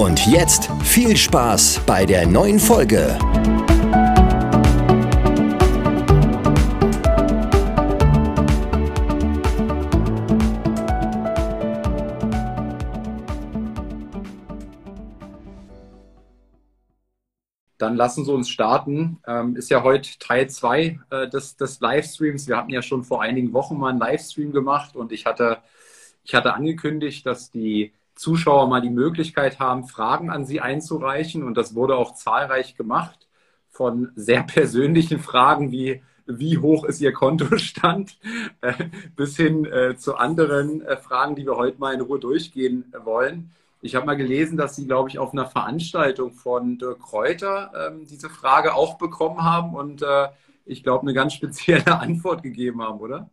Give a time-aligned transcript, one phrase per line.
[0.00, 3.18] Und jetzt viel Spaß bei der neuen Folge.
[17.76, 19.18] Dann lassen Sie uns starten.
[19.26, 22.48] Ähm, ist ja heute Teil 2 äh, des, des Livestreams.
[22.48, 25.58] Wir hatten ja schon vor einigen Wochen mal einen Livestream gemacht und ich hatte,
[26.24, 31.42] ich hatte angekündigt, dass die Zuschauer mal die Möglichkeit haben, Fragen an Sie einzureichen.
[31.42, 33.28] Und das wurde auch zahlreich gemacht.
[33.70, 38.18] Von sehr persönlichen Fragen wie, wie hoch ist Ihr Kontostand,
[38.60, 38.74] äh,
[39.16, 43.52] bis hin äh, zu anderen äh, Fragen, die wir heute mal in Ruhe durchgehen wollen.
[43.80, 48.04] Ich habe mal gelesen, dass Sie, glaube ich, auf einer Veranstaltung von Dirk Kräuter ähm,
[48.04, 50.28] diese Frage auch bekommen haben und äh,
[50.66, 53.30] ich glaube, eine ganz spezielle Antwort gegeben haben, oder?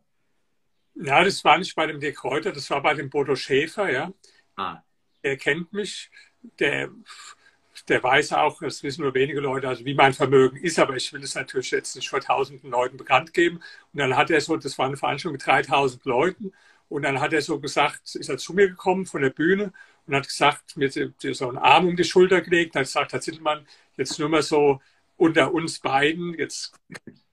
[0.95, 4.14] Ja, das war nicht bei dem Dirk Kräuter, das war bei dem Bodo Schäfer, ja.
[4.56, 4.81] Ah.
[5.22, 6.10] Er kennt mich,
[6.60, 6.90] der,
[7.88, 11.14] der weiß auch, das wissen nur wenige Leute, also wie mein Vermögen ist, aber ich
[11.14, 13.58] will es natürlich jetzt nicht vor tausenden Leuten bekannt geben.
[13.94, 16.52] Und dann hat er so, das war eine Veranstaltung mit 3000 Leuten,
[16.90, 19.73] und dann hat er so gesagt, ist er zu mir gekommen von der Bühne
[20.06, 23.22] und hat gesagt, mir so einen Arm um die Schulter gelegt und hat gesagt, Herr
[23.22, 24.80] Zittelmann, jetzt nur mal so
[25.18, 26.73] unter uns beiden, jetzt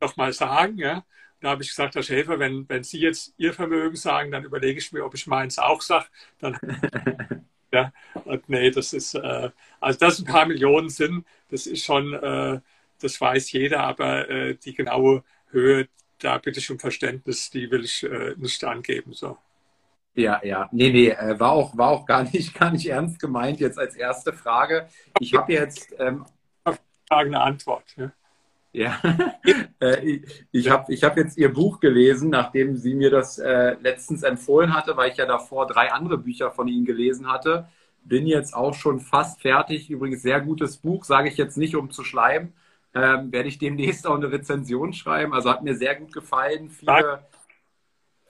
[0.00, 1.04] noch mal sagen, ja.
[1.40, 4.78] Da habe ich gesagt, Herr Schäfer, wenn, wenn Sie jetzt Ihr Vermögen sagen, dann überlege
[4.78, 6.06] ich mir, ob ich meins auch sage.
[6.38, 6.58] Dann,
[7.74, 7.92] ja,
[8.24, 12.60] und nee, das ist, äh, also das ein paar Millionen sind, das ist schon, äh,
[13.00, 15.88] das weiß jeder, aber äh, die genaue Höhe,
[16.18, 19.12] da bitte ich um Verständnis, die will ich äh, nicht angeben.
[19.12, 19.36] So.
[20.14, 23.60] Ja, ja, nee, nee, äh, war auch, war auch gar nicht, gar nicht ernst gemeint
[23.60, 24.88] jetzt als erste Frage.
[25.18, 26.24] Ich habe jetzt ähm,
[27.10, 27.94] eine Antwort.
[27.96, 28.12] Ja.
[28.74, 29.00] Ja,
[29.80, 30.20] äh,
[30.50, 34.74] ich habe ich hab jetzt Ihr Buch gelesen, nachdem sie mir das äh, letztens empfohlen
[34.74, 37.68] hatte, weil ich ja davor drei andere Bücher von Ihnen gelesen hatte.
[38.02, 39.90] Bin jetzt auch schon fast fertig.
[39.90, 42.52] Übrigens sehr gutes Buch, sage ich jetzt nicht, um zu schleimen.
[42.94, 45.34] Ähm, werde ich demnächst auch eine Rezension schreiben.
[45.34, 46.68] Also hat mir sehr gut gefallen.
[46.68, 47.24] Viele,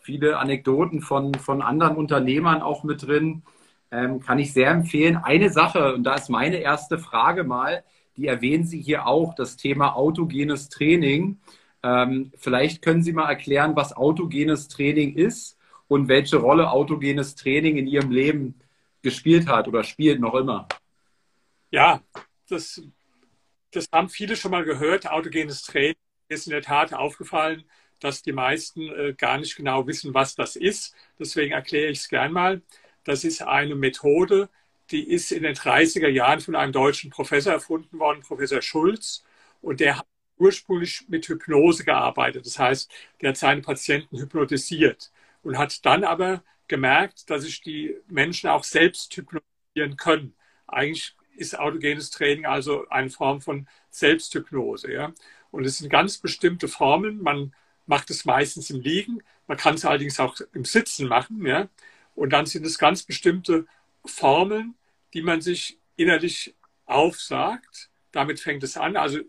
[0.02, 3.44] viele Anekdoten von, von anderen Unternehmern auch mit drin.
[3.90, 5.16] Ähm, kann ich sehr empfehlen.
[5.16, 7.82] Eine Sache, und da ist meine erste Frage mal,
[8.16, 11.38] die erwähnen Sie hier auch, das Thema autogenes Training.
[11.82, 15.58] Ähm, vielleicht können Sie mal erklären, was autogenes Training ist
[15.88, 18.60] und welche Rolle autogenes Training in Ihrem Leben
[19.02, 20.66] gespielt hat oder spielt noch immer.
[21.70, 22.02] Ja,
[22.48, 22.82] das,
[23.70, 25.10] das haben viele schon mal gehört.
[25.10, 25.96] Autogenes Training
[26.28, 27.64] ist in der Tat aufgefallen,
[28.00, 30.94] dass die meisten äh, gar nicht genau wissen, was das ist.
[31.18, 32.62] Deswegen erkläre ich es gern mal.
[33.04, 34.48] Das ist eine Methode,
[34.90, 39.24] die ist in den 30er Jahren von einem deutschen Professor erfunden worden, Professor Schulz.
[39.62, 40.06] Und der hat
[40.38, 42.46] ursprünglich mit Hypnose gearbeitet.
[42.46, 42.90] Das heißt,
[43.20, 45.10] der hat seine Patienten hypnotisiert
[45.42, 50.34] und hat dann aber gemerkt, dass sich die Menschen auch selbst hypnotisieren können.
[50.66, 54.92] Eigentlich ist autogenes Training also eine Form von Selbsthypnose.
[54.92, 55.12] Ja?
[55.50, 57.22] Und es sind ganz bestimmte Formeln.
[57.22, 57.54] Man
[57.86, 59.22] macht es meistens im Liegen.
[59.46, 61.44] Man kann es allerdings auch im Sitzen machen.
[61.46, 61.68] Ja?
[62.14, 63.66] Und dann sind es ganz bestimmte
[64.04, 64.74] Formeln,
[65.12, 66.54] die man sich innerlich
[66.86, 67.90] aufsagt.
[68.12, 68.96] Damit fängt es an.
[68.96, 69.20] Also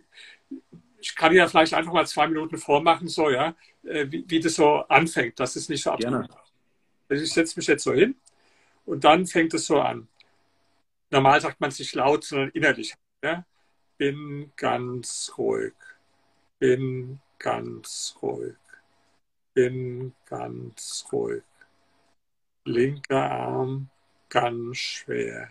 [0.99, 4.55] ich kann ja vielleicht einfach mal zwei Minuten vormachen, so ja, äh, wie, wie das
[4.55, 5.39] so anfängt.
[5.39, 6.29] Das ist nicht so absurd.
[7.07, 8.15] Also ich setze mich jetzt so hin
[8.85, 10.07] und dann fängt es so an.
[11.11, 12.95] Normal sagt man es nicht laut, sondern innerlich.
[13.23, 13.45] Ja?
[13.97, 15.73] Bin ganz ruhig.
[16.59, 18.55] Bin ganz ruhig.
[19.53, 21.43] Bin ganz ruhig.
[22.65, 23.89] Linker Arm
[24.29, 25.49] ganz schwer.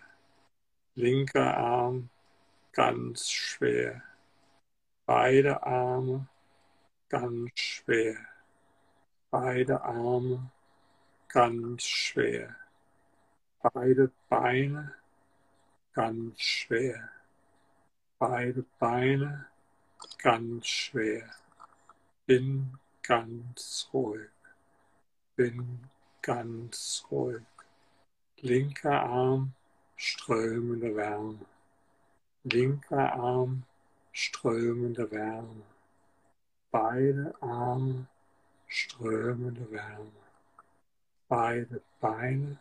[0.95, 2.11] Linker Arm
[2.73, 4.03] ganz schwer.
[5.07, 6.29] Beide Arme
[7.09, 8.17] ganz schwer.
[9.31, 10.51] Beide Arme
[11.29, 12.57] ganz schwer.
[13.63, 14.95] Beide Beine
[15.93, 17.11] ganz schwer.
[18.19, 19.47] Beide Beine
[20.19, 21.29] ganz schwer.
[22.27, 24.31] Bin ganz ruhig.
[25.37, 25.89] Bin
[26.23, 27.54] ganz ruhig
[28.45, 29.55] linker Arm
[29.97, 31.39] strömende Wärme,
[32.45, 33.63] linker Arm
[34.13, 35.63] strömende Wärme,
[36.71, 38.07] beide Arme
[38.69, 40.13] strömende Wärme,
[41.27, 42.59] beide Beine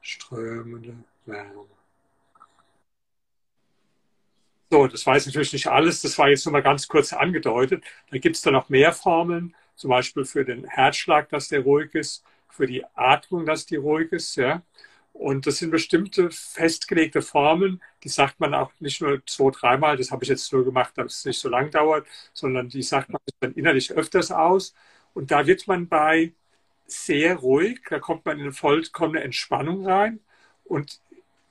[0.00, 0.94] strömende
[1.26, 1.66] Wärme.
[4.70, 6.00] So, das weiß natürlich nicht alles.
[6.00, 7.84] Das war jetzt nur mal ganz kurz angedeutet.
[8.10, 11.92] Da gibt es dann noch mehr Formeln, zum Beispiel für den Herzschlag, dass der ruhig
[11.94, 14.36] ist, für die Atmung, dass die ruhig ist.
[14.36, 14.62] Ja.
[15.14, 20.10] Und das sind bestimmte festgelegte Formeln, die sagt man auch nicht nur zwei, dreimal, das
[20.10, 23.20] habe ich jetzt nur gemacht, damit es nicht so lang dauert, sondern die sagt man
[23.40, 24.74] dann innerlich öfters aus.
[25.14, 26.32] Und da wird man bei
[26.86, 30.18] sehr ruhig, da kommt man in eine vollkommene Entspannung rein.
[30.64, 31.00] Und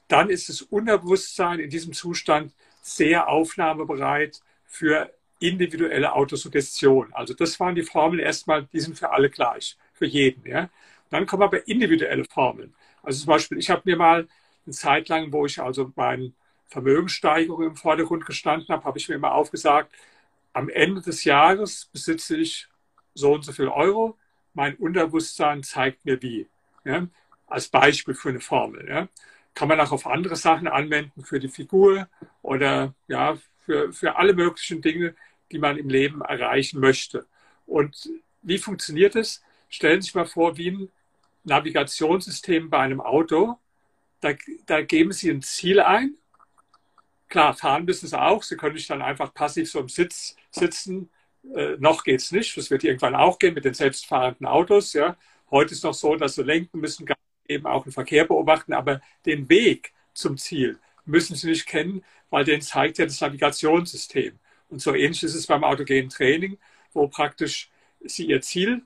[0.09, 2.51] dann ist das Unterbewusstsein in diesem Zustand
[2.81, 7.13] sehr aufnahmebereit für individuelle Autosuggestion.
[7.13, 10.45] Also das waren die Formeln erstmal, die sind für alle gleich, für jeden.
[10.45, 10.69] Ja.
[11.09, 12.73] Dann kommen aber individuelle Formeln.
[13.03, 14.27] Also zum Beispiel, ich habe mir mal
[14.65, 16.33] eine Zeit lang, wo ich also meine
[16.67, 19.93] Vermögenssteigerung im Vordergrund gestanden habe, habe ich mir immer aufgesagt,
[20.53, 22.67] am Ende des Jahres besitze ich
[23.13, 24.17] so und so viel Euro.
[24.53, 26.47] Mein Unterbewusstsein zeigt mir wie.
[26.85, 27.07] Ja,
[27.47, 28.87] als Beispiel für eine Formel.
[28.89, 29.07] Ja
[29.53, 32.07] kann man auch auf andere Sachen anwenden, für die Figur
[32.41, 35.15] oder ja, für, für alle möglichen Dinge,
[35.51, 37.25] die man im Leben erreichen möchte.
[37.65, 38.09] Und
[38.41, 39.43] wie funktioniert es?
[39.69, 40.89] Stellen Sie sich mal vor, wie ein
[41.43, 43.57] Navigationssystem bei einem Auto.
[44.21, 44.33] Da,
[44.65, 46.15] da geben Sie ein Ziel ein.
[47.27, 48.43] Klar, fahren müssen Sie auch.
[48.43, 51.09] Sie können nicht dann einfach passiv so im Sitz sitzen.
[51.55, 52.55] Äh, noch geht es nicht.
[52.55, 54.93] Das wird irgendwann auch gehen mit den selbstfahrenden Autos.
[54.93, 55.17] Ja.
[55.51, 57.07] Heute ist noch so, dass Sie lenken müssen,
[57.47, 62.45] eben auch den Verkehr beobachten, aber den Weg zum Ziel müssen Sie nicht kennen, weil
[62.45, 64.39] den zeigt ja das Navigationssystem.
[64.69, 66.57] Und so ähnlich ist es beim autogenen Training,
[66.93, 67.69] wo praktisch
[68.01, 68.83] Sie Ihr Ziel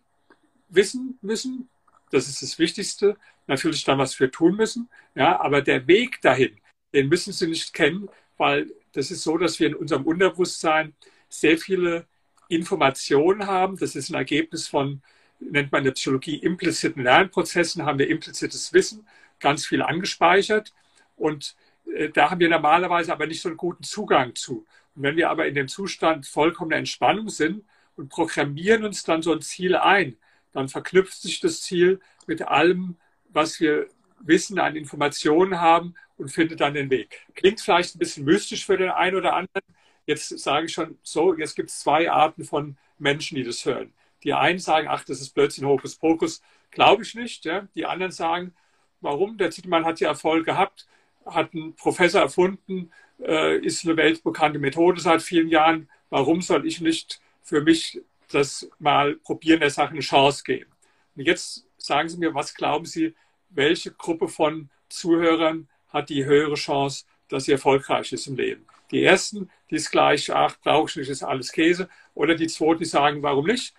[0.70, 1.70] wissen müssen.
[2.12, 3.18] Das ist das Wichtigste.
[3.48, 4.90] Natürlich dann was für tun müssen.
[5.16, 6.58] Ja, aber der Weg dahin,
[6.94, 10.94] den müssen Sie nicht kennen, weil das ist so, dass wir in unserem Unterbewusstsein
[11.30, 12.08] sehr viele
[12.50, 13.78] Informationen haben.
[13.78, 15.02] Das ist ein Ergebnis von
[15.40, 19.08] nennt man in der Psychologie impliziten Lernprozessen, haben wir implizites Wissen,
[19.40, 20.74] ganz viel angespeichert.
[21.16, 21.56] Und
[21.96, 24.66] äh, da haben wir normalerweise aber nicht so einen guten Zugang zu.
[24.96, 27.64] Und wenn wir aber in dem Zustand vollkommener Entspannung sind
[27.96, 30.18] und programmieren uns dann so ein Ziel ein,
[30.54, 32.98] dann verknüpft sich das Ziel mit allem,
[33.30, 33.88] was wir
[34.20, 37.28] Wissen an Informationen haben und findet dann den Weg.
[37.36, 39.64] Klingt vielleicht ein bisschen mystisch für den einen oder anderen.
[40.06, 43.94] Jetzt sage ich schon so, jetzt gibt es zwei Arten von Menschen, die das hören.
[44.24, 46.42] Die einen sagen, ach, das ist ein Hokuspokus.
[46.72, 47.46] Glaube ich nicht.
[47.46, 47.68] Ja.
[47.76, 48.54] Die anderen sagen,
[49.02, 49.38] warum?
[49.38, 50.88] Der Zittelmann hat ja Erfolg gehabt,
[51.26, 52.92] hat einen Professor erfunden,
[53.22, 55.90] äh, ist eine weltbekannte Methode seit vielen Jahren.
[56.10, 60.72] Warum soll ich nicht für mich das mal probieren, der Sache eine Chance geben?
[61.16, 63.16] Und jetzt sagen Sie mir, was glauben Sie,
[63.50, 68.66] welche Gruppe von Zuhörern hat die höhere Chance, dass sie erfolgreich ist im Leben?
[68.92, 71.90] Die ersten, die ist gleich, ach, brauche ich nicht, ist alles Käse.
[72.14, 73.74] Oder die zweiten, die sagen, warum nicht?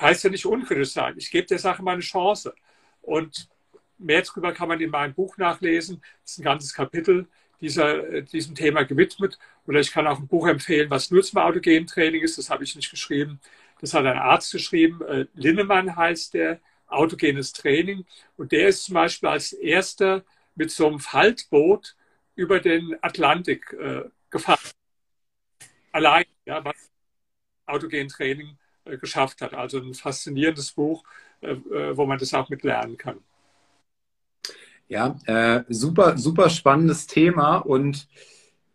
[0.00, 1.14] heißt ja nicht unkritisch sein.
[1.16, 2.54] Ich gebe der Sache mal eine Chance.
[3.00, 3.48] Und
[3.98, 6.02] mehr darüber kann man in meinem Buch nachlesen.
[6.22, 7.28] Das ist ein ganzes Kapitel
[7.60, 9.38] dieser, äh, diesem Thema gewidmet.
[9.66, 12.38] Oder ich kann auch ein Buch empfehlen, was nur zum autogenen Training ist.
[12.38, 13.40] Das habe ich nicht geschrieben.
[13.82, 15.02] Das hat ein Arzt geschrieben.
[15.02, 16.60] Äh, Linnemann heißt der,
[16.92, 18.04] autogenes Training.
[18.36, 20.24] Und der ist zum Beispiel als erster
[20.54, 21.96] mit so einem Faltboot
[22.34, 24.70] über den Atlantik äh, gefahren.
[25.90, 26.90] Allein, ja, was
[27.66, 29.54] autogen Training äh, geschafft hat.
[29.54, 31.04] Also ein faszinierendes Buch,
[31.40, 33.18] äh, äh, wo man das auch mit lernen kann.
[34.88, 38.08] Ja, äh, super, super spannendes Thema und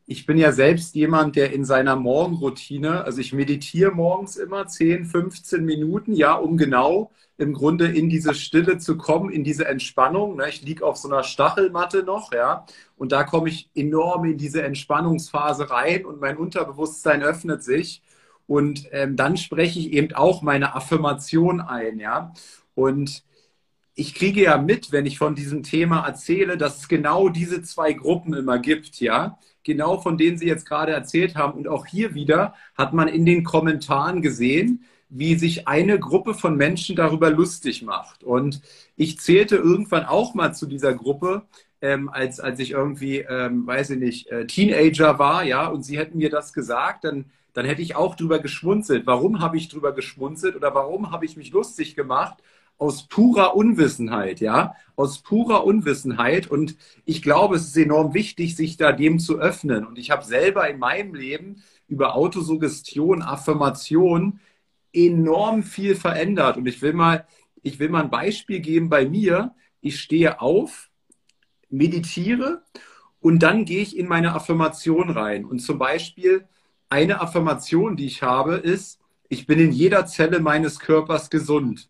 [0.08, 5.06] ich bin ja selbst jemand, der in seiner Morgenroutine, also ich meditiere morgens immer 10,
[5.06, 10.38] 15 Minuten, ja, um genau im Grunde in diese Stille zu kommen, in diese Entspannung.
[10.38, 10.48] Ne?
[10.50, 14.64] Ich liege auf so einer Stachelmatte noch, ja, und da komme ich enorm in diese
[14.64, 18.02] Entspannungsphase rein und mein Unterbewusstsein öffnet sich.
[18.48, 22.34] Und ähm, dann spreche ich eben auch meine Affirmation ein, ja.
[22.76, 23.24] Und
[23.94, 27.94] ich kriege ja mit, wenn ich von diesem Thema erzähle, dass es genau diese zwei
[27.94, 29.38] Gruppen immer gibt, ja.
[29.68, 31.58] Genau von denen Sie jetzt gerade erzählt haben.
[31.58, 36.56] Und auch hier wieder hat man in den Kommentaren gesehen, wie sich eine Gruppe von
[36.56, 38.24] Menschen darüber lustig macht.
[38.24, 38.62] Und
[38.96, 41.44] ich zählte irgendwann auch mal zu dieser Gruppe,
[41.82, 45.98] ähm, als, als ich irgendwie, ähm, weiß ich nicht, äh, Teenager war, ja, und sie
[45.98, 47.26] hätten mir das gesagt, dann
[47.58, 49.08] dann hätte ich auch drüber geschmunzelt.
[49.08, 52.38] Warum habe ich drüber geschmunzelt oder warum habe ich mich lustig gemacht?
[52.78, 56.48] Aus purer Unwissenheit, ja, aus purer Unwissenheit.
[56.48, 59.86] Und ich glaube, es ist enorm wichtig, sich da dem zu öffnen.
[59.86, 64.40] Und ich habe selber in meinem Leben über Autosuggestion, Affirmation
[64.94, 66.58] enorm viel verändert.
[66.58, 67.26] Und ich will mal,
[67.64, 69.56] ich will mal ein Beispiel geben bei mir.
[69.82, 70.90] Ich stehe auf,
[71.70, 72.64] meditiere
[73.20, 75.46] und dann gehe ich in meine Affirmation rein.
[75.46, 76.48] Und zum Beispiel,
[76.90, 81.90] eine Affirmation, die ich habe, ist, ich bin in jeder Zelle meines Körpers gesund.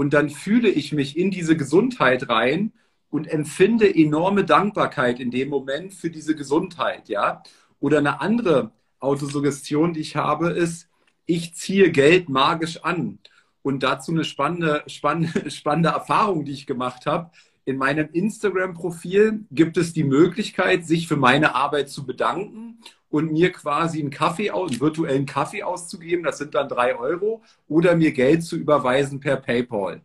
[0.00, 2.72] Und dann fühle ich mich in diese Gesundheit rein
[3.10, 7.42] und empfinde enorme Dankbarkeit in dem Moment für diese Gesundheit, ja.
[7.80, 10.88] Oder eine andere Autosuggestion, die ich habe, ist,
[11.26, 13.18] ich ziehe Geld magisch an.
[13.60, 17.30] Und dazu eine spannende, spannende, spannende Erfahrung, die ich gemacht habe.
[17.66, 22.78] In meinem Instagram-Profil gibt es die Möglichkeit, sich für meine Arbeit zu bedanken
[23.10, 26.24] und mir quasi einen Kaffee, einen virtuellen Kaffee auszugeben.
[26.24, 30.00] Das sind dann drei Euro oder mir Geld zu überweisen per PayPal.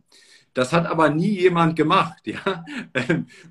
[0.53, 2.65] Das hat aber nie jemand gemacht, ja.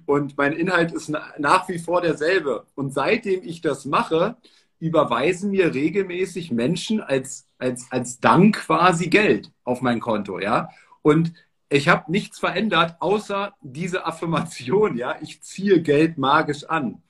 [0.07, 2.67] Und mein Inhalt ist nach wie vor derselbe.
[2.75, 4.37] Und seitdem ich das mache,
[4.81, 10.71] überweisen mir regelmäßig Menschen als, als, als Dank quasi Geld auf mein Konto, ja.
[11.03, 11.33] Und
[11.69, 17.03] ich habe nichts verändert, außer diese Affirmation, ja, ich ziehe Geld magisch an.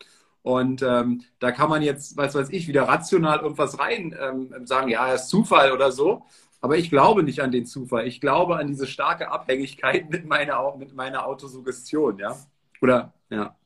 [0.45, 4.91] Und ähm, da kann man jetzt, was weiß ich, wieder rational irgendwas rein ähm, sagen,
[4.91, 6.23] ja, das ist Zufall oder so.
[6.61, 8.07] Aber ich glaube nicht an den Zufall.
[8.07, 12.37] Ich glaube an diese starke Abhängigkeit mit meiner, mit meiner Autosuggestion, ja.
[12.83, 13.57] Oder, ja.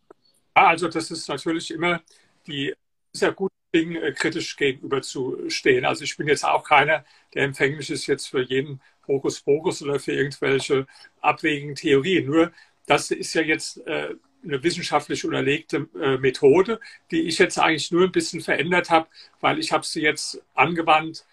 [0.54, 2.00] Also das ist natürlich immer
[2.46, 2.72] die
[3.12, 5.84] sehr gut Ding äh, kritisch gegenüberzustehen.
[5.84, 7.04] Also ich bin jetzt auch keiner,
[7.34, 10.86] der empfänglich ist jetzt für jeden Hokuspokus oder für irgendwelche
[11.20, 12.26] abwegigen Theorien.
[12.26, 12.52] Nur
[12.86, 14.14] das ist ja jetzt äh,
[14.44, 16.80] eine wissenschaftlich unterlegte äh, Methode,
[17.10, 19.08] die ich jetzt eigentlich nur ein bisschen verändert habe,
[19.40, 21.24] weil ich habe sie jetzt angewandt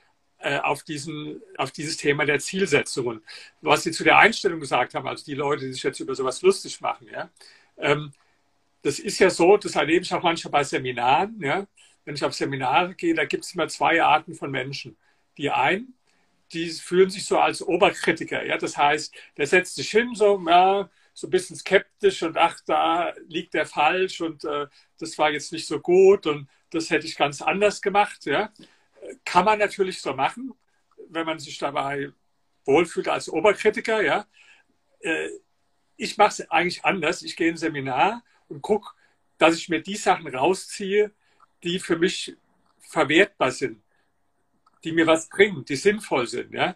[0.61, 3.23] auf, diesen, auf dieses Thema der Zielsetzungen.
[3.61, 6.43] Was Sie zu der Einstellung gesagt haben, also die Leute, die sich jetzt über sowas
[6.43, 7.31] lustig machen, ja,
[7.77, 8.11] ähm,
[8.85, 11.65] das ist ja so, das erlebe ich auch manchmal bei Seminaren, ja,
[12.05, 14.95] wenn ich auf Seminare gehe, da gibt es immer zwei Arten von Menschen.
[15.37, 15.95] Die einen,
[16.53, 18.45] die fühlen sich so als Oberkritiker.
[18.45, 18.57] Ja?
[18.57, 23.13] Das heißt, der setzt sich hin, so, ja, so ein bisschen skeptisch und ach, da
[23.27, 24.67] liegt der falsch und äh,
[24.99, 28.25] das war jetzt nicht so gut und das hätte ich ganz anders gemacht.
[28.25, 28.51] Ja?
[29.23, 30.53] Kann man natürlich so machen,
[31.09, 32.11] wenn man sich dabei
[32.65, 34.03] wohlfühlt als Oberkritiker.
[34.03, 34.27] Ja?
[34.99, 35.29] Äh,
[35.95, 37.21] ich mache es eigentlich anders.
[37.21, 38.91] Ich gehe in ein Seminar und gucke,
[39.37, 41.13] dass ich mir die Sachen rausziehe,
[41.63, 42.35] die für mich
[42.81, 43.81] verwertbar sind,
[44.83, 46.53] die mir was bringen, die sinnvoll sind.
[46.53, 46.75] Ja?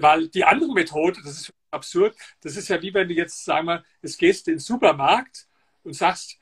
[0.00, 3.66] Weil die andere Methode, das ist absurd, das ist ja wie wenn du jetzt, sagen
[3.66, 5.46] wir, es gehst in den Supermarkt
[5.82, 6.38] und sagst,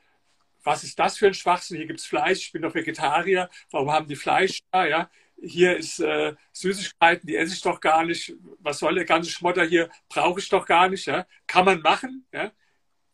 [0.63, 1.77] was ist das für ein Schwachsinn?
[1.77, 4.85] Hier gibt es Fleisch, ich bin doch Vegetarier, warum haben die Fleisch da?
[4.85, 5.09] Ja?
[5.41, 8.33] Hier ist äh, Süßigkeiten, die esse ich doch gar nicht.
[8.59, 9.89] Was soll der ganze Schmotter hier?
[10.09, 11.05] Brauche ich doch gar nicht.
[11.05, 11.25] Ja?
[11.47, 12.25] Kann man machen.
[12.33, 12.51] Ja?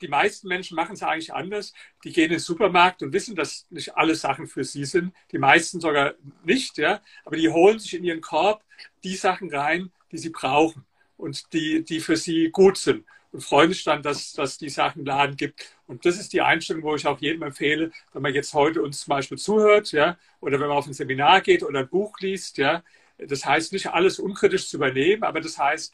[0.02, 1.74] die meisten Menschen machen es eigentlich anders.
[2.04, 5.14] Die gehen in den Supermarkt und wissen, dass nicht alle Sachen für sie sind.
[5.32, 7.02] Die meisten sogar nicht, ja.
[7.24, 8.64] Aber die holen sich in ihren Korb
[9.04, 10.86] die Sachen rein, die sie brauchen
[11.18, 13.06] und die, die für sie gut sind.
[13.32, 15.76] Und freuen sich dann, dass, dass die Sachen im Laden gibt.
[15.88, 19.02] Und das ist die Einstellung, wo ich auch jedem empfehle, wenn man jetzt heute uns
[19.02, 22.58] zum Beispiel zuhört, ja, oder wenn man auf ein Seminar geht oder ein Buch liest,
[22.58, 22.84] ja.
[23.18, 25.94] Das heißt, nicht alles unkritisch zu übernehmen, aber das heißt,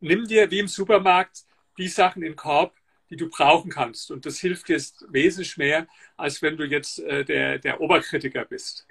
[0.00, 1.44] nimm dir wie im Supermarkt
[1.78, 2.74] die Sachen in den Korb,
[3.10, 4.10] die du brauchen kannst.
[4.10, 8.86] Und das hilft dir wesentlich mehr, als wenn du jetzt äh, der, der Oberkritiker bist.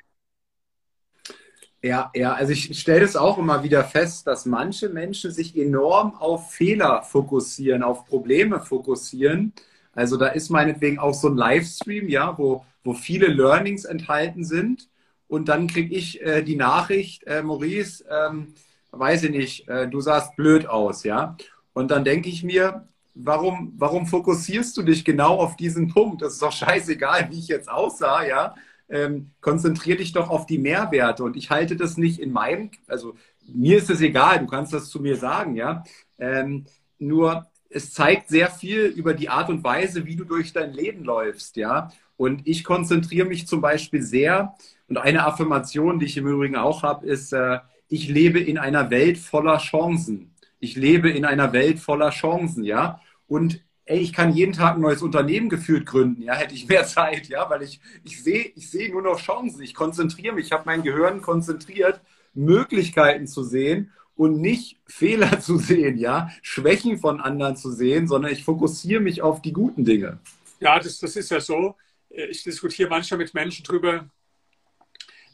[1.81, 6.13] Ja, ja, also ich stelle es auch immer wieder fest, dass manche Menschen sich enorm
[6.15, 9.53] auf Fehler fokussieren, auf Probleme fokussieren.
[9.93, 14.89] Also da ist meinetwegen auch so ein Livestream, ja, wo, wo viele Learnings enthalten sind.
[15.29, 18.53] Und dann kriege ich äh, die Nachricht, äh, Maurice, ähm,
[18.91, 21.37] weiß ich nicht, äh, du sahst blöd aus, ja.
[21.73, 26.21] Und dann denke ich mir, warum, warum fokussierst du dich genau auf diesen Punkt?
[26.23, 28.55] Das ist doch scheißegal, wie ich jetzt aussah, ja.
[28.89, 31.23] Ähm, konzentrier dich doch auf die Mehrwerte.
[31.23, 33.15] Und ich halte das nicht in meinem, also
[33.47, 35.83] mir ist es egal, du kannst das zu mir sagen, ja.
[36.17, 36.65] Ähm,
[36.97, 41.03] nur es zeigt sehr viel über die Art und Weise, wie du durch dein Leben
[41.03, 41.91] läufst, ja.
[42.17, 44.55] Und ich konzentriere mich zum Beispiel sehr,
[44.87, 48.89] und eine Affirmation, die ich im Übrigen auch habe, ist, äh, ich lebe in einer
[48.89, 50.33] Welt voller Chancen.
[50.59, 52.99] Ich lebe in einer Welt voller Chancen, ja.
[53.27, 56.85] Und ey, ich kann jeden Tag ein neues Unternehmen geführt gründen, ja, hätte ich mehr
[56.85, 59.61] Zeit, ja, weil ich, ich sehe ich seh nur noch Chancen.
[59.63, 61.99] Ich konzentriere mich, ich habe mein Gehirn konzentriert,
[62.35, 68.31] Möglichkeiten zu sehen und nicht Fehler zu sehen, ja, Schwächen von anderen zu sehen, sondern
[68.31, 70.19] ich fokussiere mich auf die guten Dinge.
[70.59, 71.75] Ja, das, das ist ja so.
[72.09, 74.09] Ich diskutiere manchmal mit Menschen darüber,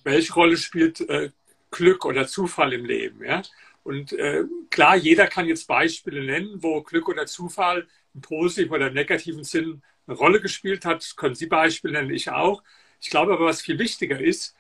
[0.04, 1.32] welche Rolle spielt äh,
[1.72, 3.24] Glück oder Zufall im Leben.
[3.24, 3.42] Ja?
[3.84, 8.90] Und äh, klar, jeder kann jetzt Beispiele nennen, wo Glück oder Zufall im positiven oder
[8.90, 11.02] negativen Sinn eine Rolle gespielt hat.
[11.02, 12.64] Das können Sie Beispiele nennen, ich auch.
[13.02, 14.56] Ich glaube aber, was viel wichtiger ist,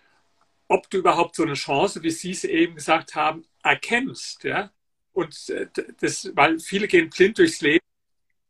[0.67, 4.43] ob du überhaupt so eine Chance, wie Sie es eben gesagt haben, erkennst.
[4.43, 4.71] Ja?
[5.13, 5.67] Und äh,
[6.00, 7.85] das, weil viele gehen blind durchs Leben,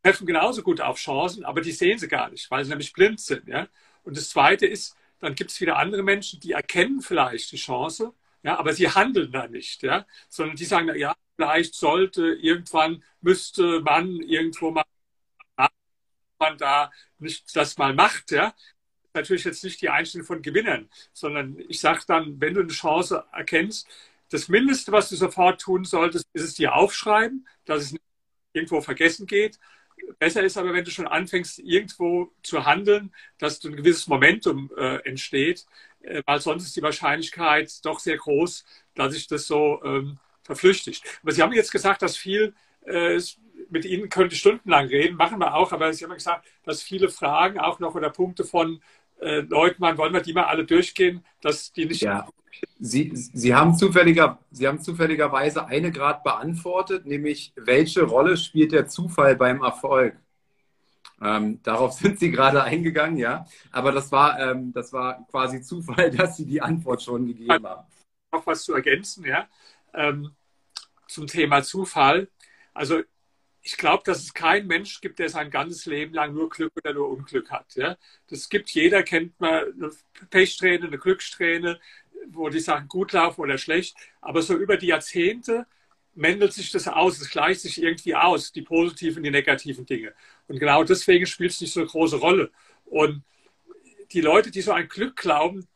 [0.03, 3.19] treffen genauso gut auf Chancen, aber die sehen sie gar nicht, weil sie nämlich blind
[3.19, 3.47] sind.
[3.47, 3.67] Ja?
[4.03, 8.13] Und das Zweite ist, dann gibt es wieder andere Menschen, die erkennen vielleicht die Chance,
[8.43, 13.81] ja, aber sie handeln da nicht, ja, sondern die sagen, ja, vielleicht sollte, irgendwann müsste
[13.81, 14.83] man irgendwo mal
[16.39, 18.53] man da nicht das mal macht, ja.
[19.13, 23.25] natürlich jetzt nicht die Einstellung von Gewinnern, sondern ich sage dann, wenn du eine Chance
[23.31, 23.87] erkennst,
[24.29, 28.03] das Mindeste, was du sofort tun solltest, ist es dir aufschreiben, dass es nicht
[28.53, 29.59] irgendwo vergessen geht.
[30.19, 34.97] Besser ist aber, wenn du schon anfängst, irgendwo zu handeln, dass ein gewisses Momentum äh,
[35.07, 35.65] entsteht,
[36.01, 38.65] äh, weil sonst ist die Wahrscheinlichkeit doch sehr groß,
[38.95, 41.03] dass sich das so ähm, verflüchtigt.
[41.21, 42.53] Aber Sie haben jetzt gesagt, dass viel,
[42.85, 43.19] äh,
[43.69, 47.09] mit Ihnen könnte ich stundenlang reden, machen wir auch, aber Sie haben gesagt, dass viele
[47.09, 48.81] Fragen auch noch oder Punkte von
[49.19, 52.01] äh, Leuten waren, wollen wir die mal alle durchgehen, dass die nicht.
[52.01, 52.27] Ja.
[52.79, 58.87] Sie, Sie, haben zufälliger, Sie haben zufälligerweise eine gerade beantwortet, nämlich welche Rolle spielt der
[58.87, 60.15] Zufall beim Erfolg?
[61.21, 63.45] Ähm, darauf sind Sie gerade eingegangen, ja.
[63.71, 67.87] Aber das war, ähm, das war quasi Zufall, dass Sie die Antwort schon gegeben haben.
[68.31, 69.47] Noch was zu ergänzen, ja.
[69.93, 70.31] Ähm,
[71.07, 72.29] zum Thema Zufall.
[72.73, 73.01] Also
[73.65, 76.93] ich glaube, dass es keinen Mensch gibt, der sein ganzes Leben lang nur Glück oder
[76.93, 77.73] nur Unglück hat.
[77.75, 77.97] Ja?
[78.27, 79.91] Das gibt jeder, kennt man eine
[80.29, 81.79] Pechsträhne, eine Glückssträhne,
[82.27, 83.97] wo die Sachen gut laufen oder schlecht.
[84.21, 85.65] Aber so über die Jahrzehnte
[86.13, 90.13] mändelt sich das aus, es gleicht sich irgendwie aus, die positiven, die negativen Dinge.
[90.47, 92.51] Und genau deswegen spielt es nicht so eine große Rolle.
[92.85, 93.23] Und
[94.11, 95.67] die Leute, die so an Glück glauben,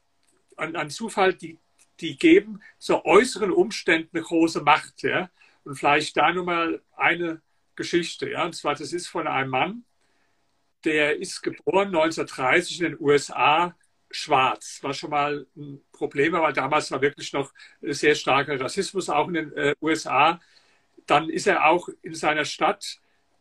[0.58, 1.58] an, an Zufall, die,
[2.01, 5.01] die geben so äußeren Umständen eine große Macht.
[5.01, 5.31] Ja?
[5.63, 7.41] Und vielleicht da nochmal eine
[7.79, 8.29] Geschichte.
[8.29, 8.45] Ja?
[8.45, 9.86] Und zwar, das ist von einem Mann,
[10.83, 13.75] der ist geboren 1930 in den USA,
[14.12, 19.09] schwarz, was schon mal ein Problem war, weil damals war wirklich noch sehr starker Rassismus
[19.09, 20.39] auch in den äh, USA.
[21.05, 23.00] Dann ist er auch in seiner Stadt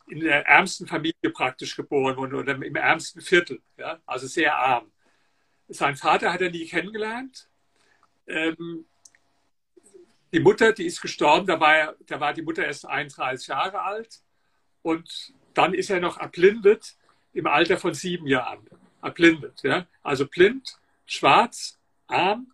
[0.08, 3.98] in der ärmsten Familie praktisch geboren worden oder im ärmsten Viertel, ja?
[4.06, 4.90] also sehr arm.
[5.68, 7.48] Sein Vater hat er nie kennengelernt.
[8.26, 8.86] Ähm,
[10.32, 14.20] die Mutter, die ist gestorben, da war, da war die Mutter erst 31 Jahre alt.
[14.82, 16.96] Und dann ist er noch erblindet
[17.32, 18.66] im Alter von sieben Jahren.
[19.02, 19.62] Erblindet.
[19.62, 19.86] Ja?
[20.02, 22.52] Also blind, schwarz, arm,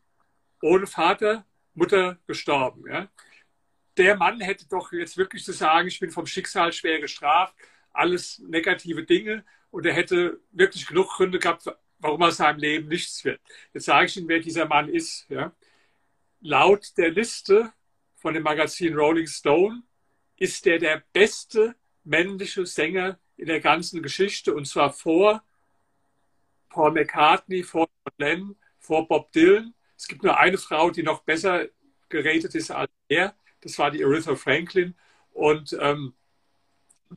[0.63, 2.85] ohne Vater, Mutter gestorben.
[2.89, 3.09] Ja?
[3.97, 7.55] Der Mann hätte doch jetzt wirklich zu sagen, ich bin vom Schicksal schwer gestraft,
[7.93, 9.45] alles negative Dinge.
[9.71, 11.67] Und er hätte wirklich genug Gründe gehabt,
[11.99, 13.41] warum aus seinem Leben nichts wird.
[13.73, 15.27] Jetzt sage ich Ihnen, wer dieser Mann ist.
[15.29, 15.53] Ja?
[16.41, 17.73] Laut der Liste
[18.17, 19.83] von dem Magazin Rolling Stone
[20.37, 25.43] ist der der beste männliche Sänger in der ganzen Geschichte und zwar vor
[26.69, 27.89] Paul McCartney, vor
[28.19, 29.75] Lennon, vor Bob Dylan.
[29.97, 31.67] Es gibt nur eine Frau, die noch besser
[32.09, 33.35] geredet ist als er.
[33.61, 34.95] Das war die Aretha Franklin.
[35.33, 36.15] Und ähm,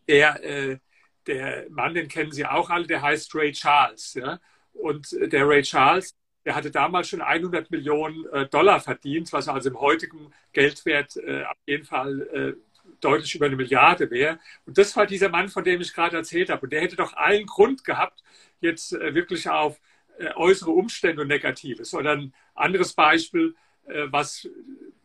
[0.07, 0.77] der, äh,
[1.25, 4.13] der Mann, den kennen Sie auch alle, der heißt Ray Charles.
[4.13, 4.39] Ja?
[4.73, 9.47] Und äh, der Ray Charles, der hatte damals schon 100 Millionen äh, Dollar verdient, was
[9.47, 12.53] also im heutigen Geldwert äh, auf jeden Fall äh,
[13.01, 14.39] deutlich über eine Milliarde wäre.
[14.65, 16.63] Und das war dieser Mann, von dem ich gerade erzählt habe.
[16.63, 18.23] Und der hätte doch allen Grund gehabt,
[18.59, 19.79] jetzt äh, wirklich auf
[20.17, 21.93] äh, äußere Umstände und Negatives.
[21.93, 23.55] Oder ein anderes Beispiel,
[23.87, 24.47] äh, was,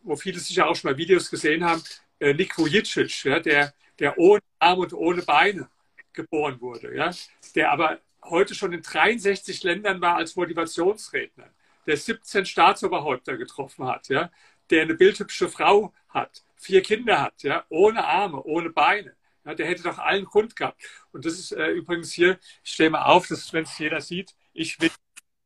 [0.01, 1.83] wo viele sicher auch schon mal Videos gesehen haben,
[2.19, 5.67] Nick Vujicic, ja, der, der ohne Arme und ohne Beine
[6.13, 7.11] geboren wurde, ja,
[7.53, 11.49] der aber heute schon in 63 Ländern war als Motivationsredner,
[11.85, 14.31] der 17 Staatsoberhäupter getroffen hat, ja,
[14.69, 19.15] der eine bildhübsche Frau hat, vier Kinder hat, ja, ohne Arme, ohne Beine.
[19.45, 20.81] Ja, der hätte doch allen Grund gehabt.
[21.11, 24.33] Und das ist äh, übrigens hier, ich stelle mal auf, dass wenn es jeder sieht,
[24.53, 24.89] ich will,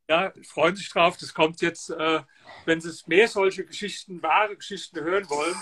[0.08, 2.22] ja, freuen sich drauf, das kommt jetzt, äh,
[2.66, 5.56] wenn Sie mehr solche Geschichten, wahre Geschichten hören wollen,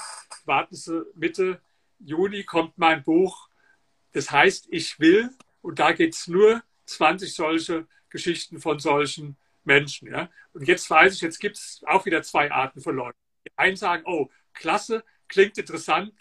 [0.46, 1.62] warten Sie Mitte
[2.00, 3.50] Juni kommt mein Buch,
[4.12, 5.30] das heißt Ich will,
[5.62, 10.10] und da geht es nur 20 solche Geschichten von solchen Menschen.
[10.10, 10.30] Ja?
[10.54, 13.18] Und jetzt weiß ich, jetzt gibt es auch wieder zwei Arten von Leuten.
[13.46, 16.14] Die einen sagen, oh, klasse, klingt interessant.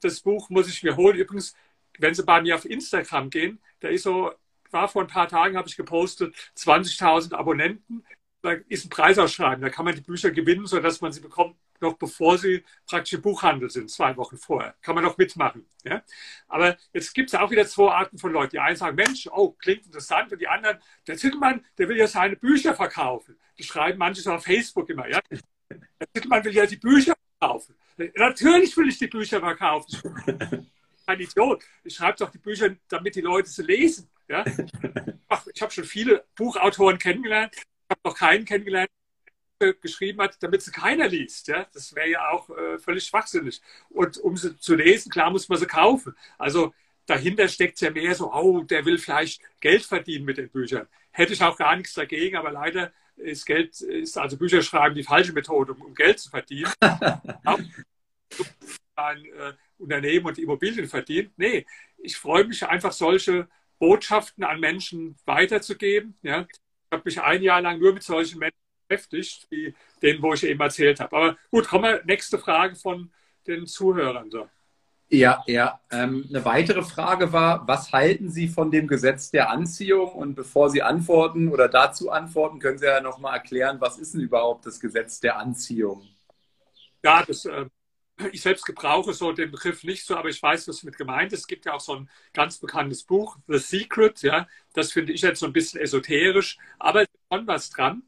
[0.00, 1.16] Das Buch muss ich mir holen.
[1.16, 1.54] Übrigens,
[1.98, 4.32] wenn Sie bei mir auf Instagram gehen, da ist so,
[4.70, 8.04] war vor ein paar Tagen, habe ich gepostet, 20.000 Abonnenten.
[8.42, 9.62] Da ist ein Preisausschreiben.
[9.62, 13.22] Da kann man die Bücher gewinnen, sodass man sie bekommt, noch bevor sie praktisch im
[13.22, 14.74] Buchhandel sind, zwei Wochen vorher.
[14.82, 15.66] Kann man noch mitmachen.
[15.84, 16.02] Ja?
[16.48, 18.50] Aber jetzt gibt es auch wieder zwei Arten von Leuten.
[18.50, 20.32] Die einen sagen, Mensch, oh, klingt interessant.
[20.32, 23.38] Und die anderen, der Zittelmann, der will ja seine Bücher verkaufen.
[23.56, 25.08] Das schreiben manche so auf Facebook immer.
[25.08, 25.20] Ja?
[25.30, 27.74] Der Zittelmann will ja die Bücher verkaufen.
[28.14, 30.00] Natürlich will ich die Bücher verkaufen.
[31.06, 31.64] Ein Idiot.
[31.84, 34.08] Ich schreibe doch die Bücher, damit die Leute sie lesen.
[34.28, 34.44] Ja?
[35.52, 37.54] Ich habe schon viele Buchautoren kennengelernt.
[37.54, 38.90] Ich habe noch keinen kennengelernt,
[39.60, 41.48] der geschrieben hat, damit sie keiner liest.
[41.48, 41.66] Ja?
[41.72, 43.60] Das wäre ja auch äh, völlig schwachsinnig.
[43.88, 46.14] Und um sie zu lesen, klar muss man sie kaufen.
[46.38, 46.72] Also
[47.06, 50.86] dahinter steckt ja mehr so, oh, der will vielleicht Geld verdienen mit den Büchern.
[51.10, 55.02] Hätte ich auch gar nichts dagegen, aber leider ist Geld, ist also Bücher schreiben die
[55.02, 56.72] falsche Methode, um, um Geld zu verdienen.
[59.06, 61.32] ein äh, Unternehmen und Immobilien verdient.
[61.36, 61.66] Nee,
[61.98, 66.18] ich freue mich einfach, solche Botschaften an Menschen weiterzugeben.
[66.22, 66.46] Ja.
[66.90, 68.58] habe mich ein Jahr lang nur mit solchen Menschen
[68.88, 71.16] beschäftigt, wie denen, wo ich eben erzählt habe.
[71.16, 73.10] Aber gut, kommen wir, nächste Frage von
[73.46, 74.30] den Zuhörern.
[74.30, 74.48] So.
[75.08, 75.80] Ja, ja.
[75.90, 80.12] Ähm, eine weitere Frage war, was halten Sie von dem Gesetz der Anziehung?
[80.12, 84.20] Und bevor Sie antworten oder dazu antworten, können Sie ja nochmal erklären, was ist denn
[84.20, 86.06] überhaupt das Gesetz der Anziehung?
[87.02, 87.66] Ja, das, äh,
[88.32, 91.40] ich selbst gebrauche so den Begriff nicht so, aber ich weiß, was mit gemeint ist.
[91.40, 94.48] Es gibt ja auch so ein ganz bekanntes Buch, The Secret, ja.
[94.72, 98.02] Das finde ich jetzt so ein bisschen esoterisch, aber es ist schon was dran.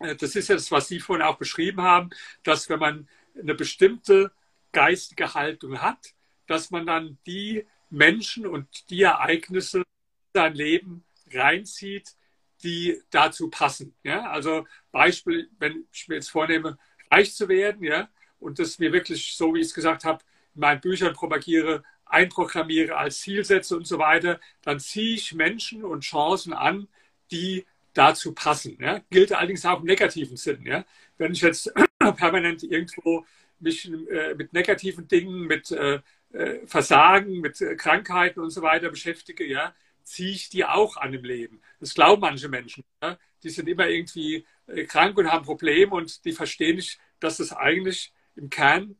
[0.00, 2.10] Äh, das ist jetzt, was Sie vorhin auch beschrieben haben,
[2.42, 4.32] dass wenn man eine bestimmte
[4.72, 6.14] geistige Haltung hat,
[6.46, 9.84] dass man dann die Menschen und die Ereignisse in
[10.34, 12.14] sein Leben reinzieht,
[12.62, 13.94] die dazu passen.
[14.02, 14.30] Ja?
[14.30, 16.78] Also Beispiel, wenn ich mir jetzt vornehme,
[17.10, 18.08] reich zu werden, ja,
[18.46, 20.22] und das mir wirklich, so wie ich es gesagt habe,
[20.54, 26.04] in meinen Büchern propagiere, einprogrammiere als Ziel und so weiter, dann ziehe ich Menschen und
[26.04, 26.86] Chancen an,
[27.32, 28.78] die dazu passen.
[28.80, 29.00] Ja?
[29.10, 30.64] Gilt allerdings auch im negativen Sinn.
[30.64, 30.84] Ja?
[31.18, 33.26] Wenn ich jetzt permanent irgendwo
[33.58, 36.00] mich äh, mit negativen Dingen, mit äh,
[36.32, 41.14] äh, Versagen, mit äh, Krankheiten und so weiter beschäftige, ja, ziehe ich die auch an
[41.14, 41.60] im Leben.
[41.80, 42.84] Das glauben manche Menschen.
[43.02, 43.18] Ja?
[43.42, 47.52] Die sind immer irgendwie äh, krank und haben Probleme und die verstehen nicht, dass das
[47.52, 48.96] eigentlich im Kern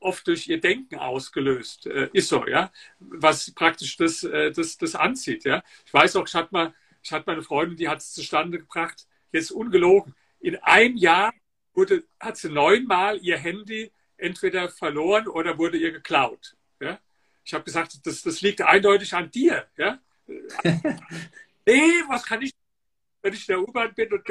[0.00, 4.94] oft durch ihr Denken ausgelöst äh, ist so, ja, was praktisch das, äh, das, das
[4.94, 5.62] anzieht, ja.
[5.84, 9.06] Ich weiß auch, ich hatte mal, ich hatte meine Freundin, die hat es zustande gebracht,
[9.32, 11.32] jetzt ungelogen, in einem Jahr
[11.74, 16.56] wurde, hat sie neunmal ihr Handy entweder verloren oder wurde ihr geklaut.
[16.80, 16.98] Ja?
[17.44, 19.66] Ich habe gesagt, das, das liegt eindeutig an dir.
[19.76, 19.98] Ja?
[21.66, 22.52] nee, was kann ich,
[23.22, 24.24] wenn ich in der U-Bahn bin und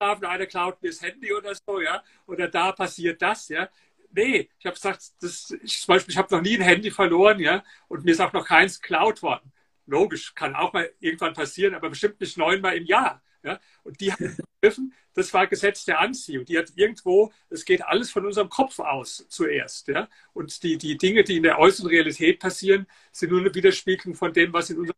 [0.00, 3.68] einer klaut mir das Handy oder so, ja, oder da passiert das, ja.
[4.10, 7.40] Nee, ich habe gesagt, das, ich, zum Beispiel, ich habe noch nie ein Handy verloren,
[7.40, 9.52] ja, und mir ist auch noch keins geklaut worden.
[9.86, 13.22] Logisch, kann auch mal irgendwann passieren, aber bestimmt nicht neunmal im Jahr.
[13.42, 13.60] Ja?
[13.84, 16.44] Und die haben begriffen, das war Gesetz der Anziehung.
[16.44, 19.88] Die hat irgendwo, es geht alles von unserem Kopf aus zuerst.
[19.88, 20.08] Ja?
[20.32, 24.32] Und die, die Dinge, die in der äußeren Realität passieren, sind nur eine Widerspiegelung von
[24.32, 24.94] dem, was in unserem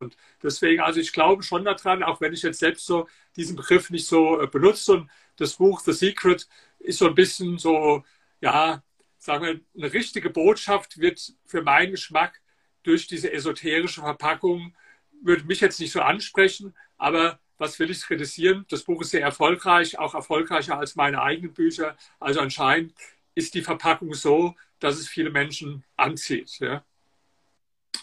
[0.00, 3.90] und deswegen, also ich glaube schon daran, auch wenn ich jetzt selbst so diesen Begriff
[3.90, 4.92] nicht so äh, benutze.
[4.92, 8.04] Und das Buch The Secret ist so ein bisschen so,
[8.44, 8.82] ja,
[9.16, 12.42] sagen wir, eine richtige Botschaft wird für meinen Geschmack
[12.82, 14.76] durch diese esoterische Verpackung,
[15.22, 18.66] würde mich jetzt nicht so ansprechen, aber was will ich kritisieren?
[18.68, 21.96] Das Buch ist sehr erfolgreich, auch erfolgreicher als meine eigenen Bücher.
[22.20, 22.92] Also anscheinend
[23.34, 26.58] ist die Verpackung so, dass es viele Menschen anzieht.
[26.58, 26.84] Ja.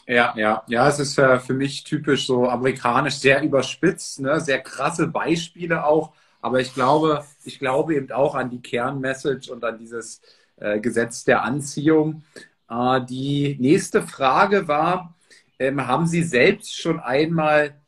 [0.08, 4.40] Ja, ja, ja, es ist äh, für mich typisch so amerikanisch, sehr überspitzt, ne?
[4.42, 6.14] sehr krasse Beispiele auch.
[6.42, 10.22] Aber ich glaube, ich glaube eben auch an die Kernmessage und an dieses
[10.58, 12.24] äh, Gesetz der Anziehung.
[12.70, 15.16] Äh, die nächste Frage war,
[15.60, 17.80] ähm, haben Sie selbst schon einmal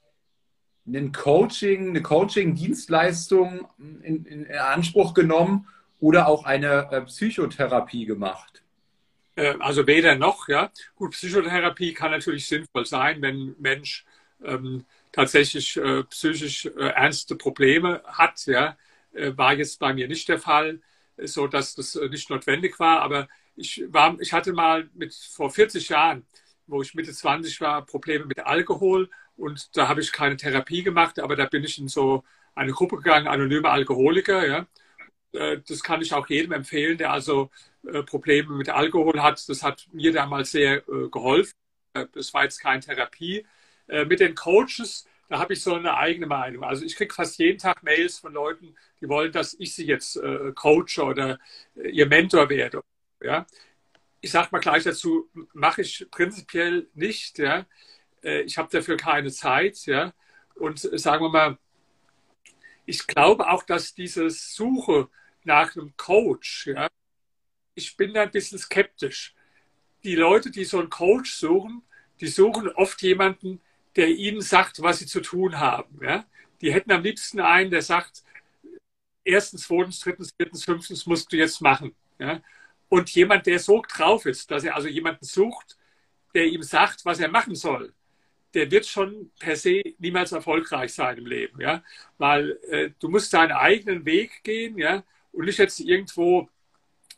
[0.86, 3.68] ein Coaching, eine Coaching-Dienstleistung
[4.04, 5.68] in, in, Anspruch genommen
[6.00, 8.62] oder auch eine äh, Psychotherapie gemacht?
[9.36, 10.70] Äh, also weder noch, ja.
[10.96, 14.06] Gut, Psychotherapie kann natürlich sinnvoll sein, wenn ein Mensch
[14.44, 18.78] ähm, tatsächlich äh, psychisch äh, ernste Probleme hat, ja.
[19.14, 20.82] Äh, war jetzt bei mir nicht der Fall,
[21.18, 23.02] so dass das äh, nicht notwendig war.
[23.02, 26.26] Aber ich war, ich hatte mal mit vor 40 Jahren,
[26.68, 31.20] wo ich Mitte 20 war, Probleme mit Alkohol und da habe ich keine Therapie gemacht,
[31.20, 32.24] aber da bin ich in so
[32.56, 34.48] eine Gruppe gegangen, anonyme Alkoholiker.
[34.48, 34.68] Ja.
[35.34, 37.52] Äh, das kann ich auch jedem empfehlen, der also
[37.88, 39.48] äh, Probleme mit Alkohol hat.
[39.50, 41.54] Das hat mir damals sehr äh, geholfen.
[42.14, 43.46] Das war jetzt keine Therapie.
[43.88, 46.64] Mit den Coaches, da habe ich so eine eigene Meinung.
[46.64, 50.20] Also ich kriege fast jeden Tag Mails von Leuten, die wollen, dass ich sie jetzt
[50.56, 51.38] coache oder
[51.76, 52.82] ihr Mentor werde.
[53.22, 53.46] Ja.
[54.22, 57.40] Ich sage mal gleich dazu, mache ich prinzipiell nicht.
[57.40, 57.66] Ja
[58.24, 59.86] äh, ich habe dafür keine Zeit.
[59.86, 60.14] Ja?
[60.56, 61.58] Und äh, sagen wir mal,
[62.86, 65.10] ich glaube auch, dass diese Suche
[65.44, 66.90] nach einem Coach, ja,
[67.76, 69.36] ich bin da ein bisschen skeptisch.
[70.04, 71.82] Die Leute, die so einen Coach suchen,
[72.20, 73.62] die suchen oft jemanden,
[73.96, 76.00] der ihnen sagt, was sie zu tun haben.
[76.04, 76.26] Ja?
[76.62, 78.24] Die hätten am liebsten einen, der sagt,
[79.24, 81.96] erstens, zweitens, drittens, viertens, fünftens musst du jetzt machen.
[82.20, 82.42] Ja?
[82.90, 85.78] Und jemand, der so drauf ist, dass er also jemanden sucht,
[86.34, 87.94] der ihm sagt, was er machen soll
[88.54, 91.84] der wird schon per se niemals erfolgreich sein im Leben, ja,
[92.18, 96.50] weil äh, du musst deinen eigenen Weg gehen, ja, und nicht jetzt irgendwo,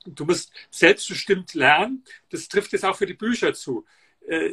[0.05, 2.03] du musst selbstbestimmt lernen.
[2.29, 3.85] Das trifft jetzt auch für die Bücher zu.
[4.27, 4.51] Äh,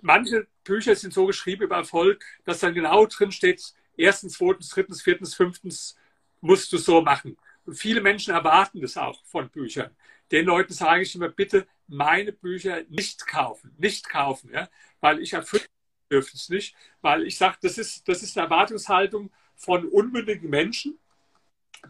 [0.00, 5.02] manche Bücher sind so geschrieben über Erfolg, dass dann genau drin steht, erstens, zweitens, drittens,
[5.02, 5.96] viertens, fünftens
[6.40, 7.36] musst du so machen.
[7.64, 9.90] Und viele Menschen erwarten das auch von Büchern.
[10.30, 14.68] Den Leuten sage ich immer, bitte meine Bücher nicht kaufen, nicht kaufen, ja?
[15.00, 15.64] weil ich erfülle
[16.08, 20.98] Bedürfnis nicht, weil ich sage, das ist, das ist eine Erwartungshaltung von unmündigen Menschen,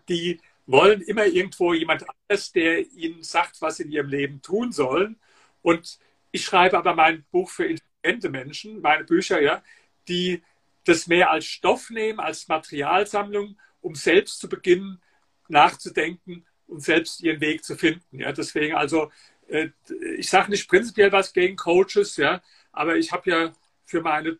[0.09, 4.71] die wollen immer irgendwo jemand anders, der ihnen sagt, was sie in ihrem Leben tun
[4.71, 5.18] sollen.
[5.62, 5.99] Und
[6.31, 7.66] ich schreibe aber mein Buch für
[8.09, 9.62] intelligente Menschen, meine Bücher, ja,
[10.09, 10.42] die
[10.85, 15.01] das mehr als Stoff nehmen, als Materialsammlung, um selbst zu beginnen,
[15.49, 18.21] nachzudenken und selbst ihren Weg zu finden.
[18.21, 19.11] Ja, deswegen also,
[19.49, 19.68] äh,
[20.16, 22.42] ich sage nicht prinzipiell was gegen Coaches, ja,
[22.73, 23.53] aber ich habe ja
[23.85, 24.38] für meine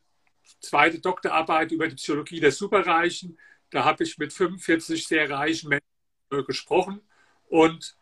[0.61, 3.39] zweite Doktorarbeit über die Psychologie der Superreichen,
[3.71, 7.01] da habe ich mit 45 sehr reichen Menschen gesprochen
[7.49, 7.97] und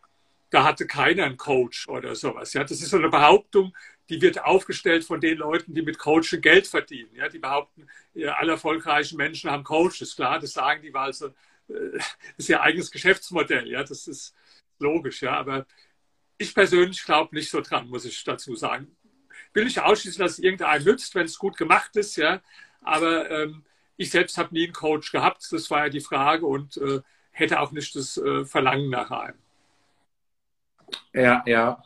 [0.50, 2.52] da hatte keiner einen Coach oder sowas.
[2.52, 3.74] Ja, das ist so eine Behauptung,
[4.09, 7.11] die wird aufgestellt von den Leuten, die mit Coaching Geld verdienen.
[7.14, 10.14] Ja, die behaupten, alle erfolgreichen Menschen haben Coaches.
[10.14, 11.29] Klar, das sagen die, weil also,
[11.69, 11.99] äh,
[12.37, 13.69] ist ihr eigenes Geschäftsmodell.
[13.69, 14.35] Ja, das ist
[14.79, 15.23] logisch.
[15.23, 15.66] Ja, aber
[16.38, 18.97] ich persönlich glaube nicht so dran, muss ich dazu sagen.
[19.53, 22.16] Will nicht ausschließen, dass es irgendeinem nützt, wenn es gut gemacht ist.
[22.16, 22.42] Ja,
[22.83, 23.64] aber ähm,
[23.97, 25.47] ich selbst habe nie einen Coach gehabt.
[25.51, 29.38] Das war ja die Frage und äh, hätte auch nicht das äh, Verlangen nach einem.
[31.12, 31.83] Ja, ja.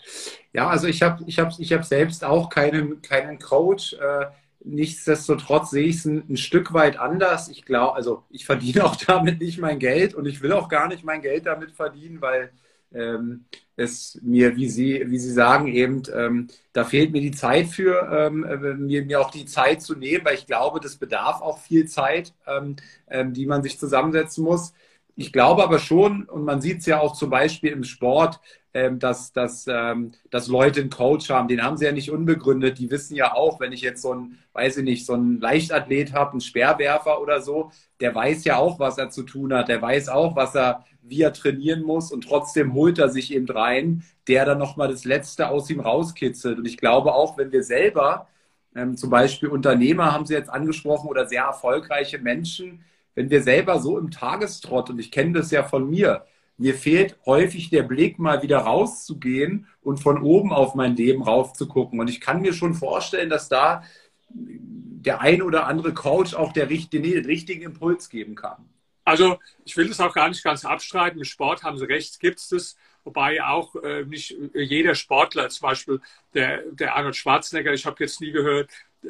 [0.53, 3.95] Ja, also ich habe ich hab, ich hab selbst auch keinen, keinen Coach.
[3.95, 4.27] Äh,
[4.65, 7.49] nichtsdestotrotz sehe ich es ein, ein, Stück weit anders.
[7.49, 10.89] Ich glaube, also ich verdiene auch damit nicht mein Geld und ich will auch gar
[10.89, 12.53] nicht mein Geld damit verdienen, weil
[12.93, 13.45] ähm,
[13.77, 18.09] es mir, wie Sie, wie Sie sagen, eben, ähm, da fehlt mir die Zeit für,
[18.13, 21.59] ähm, äh, mir, mir auch die Zeit zu nehmen, weil ich glaube, das bedarf auch
[21.59, 22.77] viel Zeit, ähm,
[23.09, 24.73] ähm, die man sich zusammensetzen muss.
[25.17, 28.41] Ich glaube aber schon, und man sieht es ja auch zum Beispiel im Sport,
[28.73, 31.49] dass, dass, ähm, dass Leute einen Coach haben.
[31.49, 32.79] Den haben sie ja nicht unbegründet.
[32.79, 36.13] Die wissen ja auch, wenn ich jetzt so ein, weiß ich nicht, so einen Leichtathlet
[36.13, 39.69] habe, einen Speerwerfer oder so, der weiß ja auch, was er zu tun hat.
[39.69, 43.49] Der weiß auch, was er, wie er trainieren muss und trotzdem holt er sich eben
[43.49, 46.59] rein, der dann nochmal das Letzte aus ihm rauskitzelt.
[46.59, 48.29] Und ich glaube auch, wenn wir selber,
[48.75, 53.81] ähm, zum Beispiel Unternehmer haben Sie jetzt angesprochen oder sehr erfolgreiche Menschen, wenn wir selber
[53.81, 56.25] so im Tagestrott, und ich kenne das ja von mir,
[56.61, 61.99] mir fehlt häufig der Blick, mal wieder rauszugehen und von oben auf mein Leben raufzugucken.
[61.99, 63.83] Und ich kann mir schon vorstellen, dass da
[64.29, 68.69] der ein oder andere Coach auch der, den richtigen Impuls geben kann.
[69.05, 71.19] Also ich will das auch gar nicht ganz abstreiten.
[71.19, 72.77] Im Sport haben Sie recht, gibt es das.
[73.05, 76.01] Wobei auch äh, nicht jeder Sportler, zum Beispiel
[76.35, 78.69] der, der Arnold Schwarzenegger, ich habe jetzt nie gehört,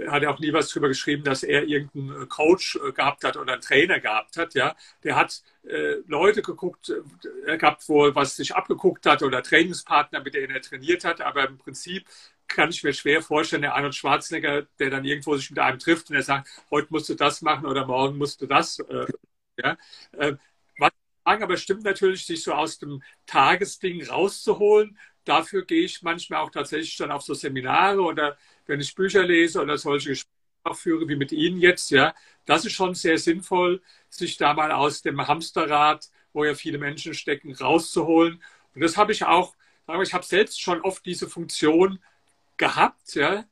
[0.09, 3.55] hat er auch nie was darüber geschrieben, dass er irgendeinen Coach äh, gehabt hat oder
[3.55, 4.55] einen Trainer gehabt hat.
[4.55, 6.92] Ja, der hat äh, Leute geguckt,
[7.46, 11.20] äh, gehabt, wo was sich abgeguckt hat oder Trainingspartner, mit denen er trainiert hat.
[11.20, 12.07] Aber im Prinzip
[12.46, 16.11] kann ich mir schwer vorstellen, der Arnold Schwarzenegger, der dann irgendwo sich mit einem trifft
[16.11, 18.79] und er sagt, heute musst du das machen oder morgen musst du das.
[18.81, 19.07] Äh,
[19.62, 19.76] ja,
[20.12, 20.35] äh,
[20.79, 20.90] was
[21.24, 24.98] sagen, aber stimmt natürlich, sich so aus dem Tagesding rauszuholen.
[25.24, 28.37] Dafür gehe ich manchmal auch tatsächlich dann auf so Seminare oder
[28.70, 30.40] wenn ich Bücher lese oder solche Gespräche
[30.74, 32.14] führe, wie mit Ihnen jetzt, ja,
[32.46, 37.14] das ist schon sehr sinnvoll, sich da mal aus dem Hamsterrad, wo ja viele Menschen
[37.14, 38.42] stecken, rauszuholen.
[38.74, 39.56] Und das habe ich auch,
[40.02, 41.98] ich habe selbst schon oft diese Funktion
[42.56, 43.44] gehabt, ja,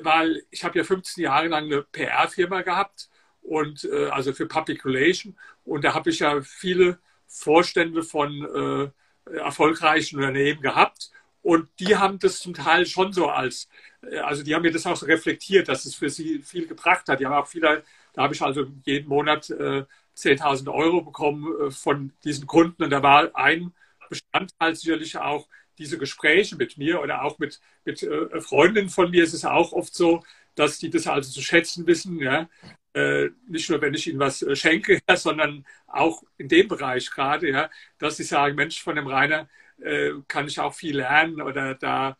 [0.00, 3.10] weil ich habe ja 15 Jahre lang eine PR-Firma gehabt
[3.42, 8.92] und äh, also für Public Relation und da habe ich ja viele Vorstände von
[9.26, 11.10] äh, erfolgreichen Unternehmen gehabt
[11.44, 13.68] und die haben das zum Teil schon so als,
[14.02, 17.06] äh, also die haben mir das auch so reflektiert, dass es für sie viel gebracht
[17.06, 17.20] hat.
[17.20, 19.84] Die haben auch viele, da habe ich also jeden Monat äh,
[20.16, 22.82] 10.000 Euro bekommen äh, von diesen Kunden.
[22.82, 23.74] Und da war ein
[24.08, 29.22] Bestandteil sicherlich auch diese Gespräche mit mir oder auch mit, mit äh, Freundinnen von mir.
[29.22, 30.22] Es ist auch oft so,
[30.54, 32.20] dass die das also zu schätzen wissen.
[32.20, 32.48] Ja?
[32.94, 37.10] Äh, nicht nur, wenn ich ihnen was äh, schenke, ja, sondern auch in dem Bereich
[37.10, 39.46] gerade, ja, dass sie sagen, Mensch, von dem Rainer,
[39.80, 42.16] äh, kann ich auch viel lernen oder da,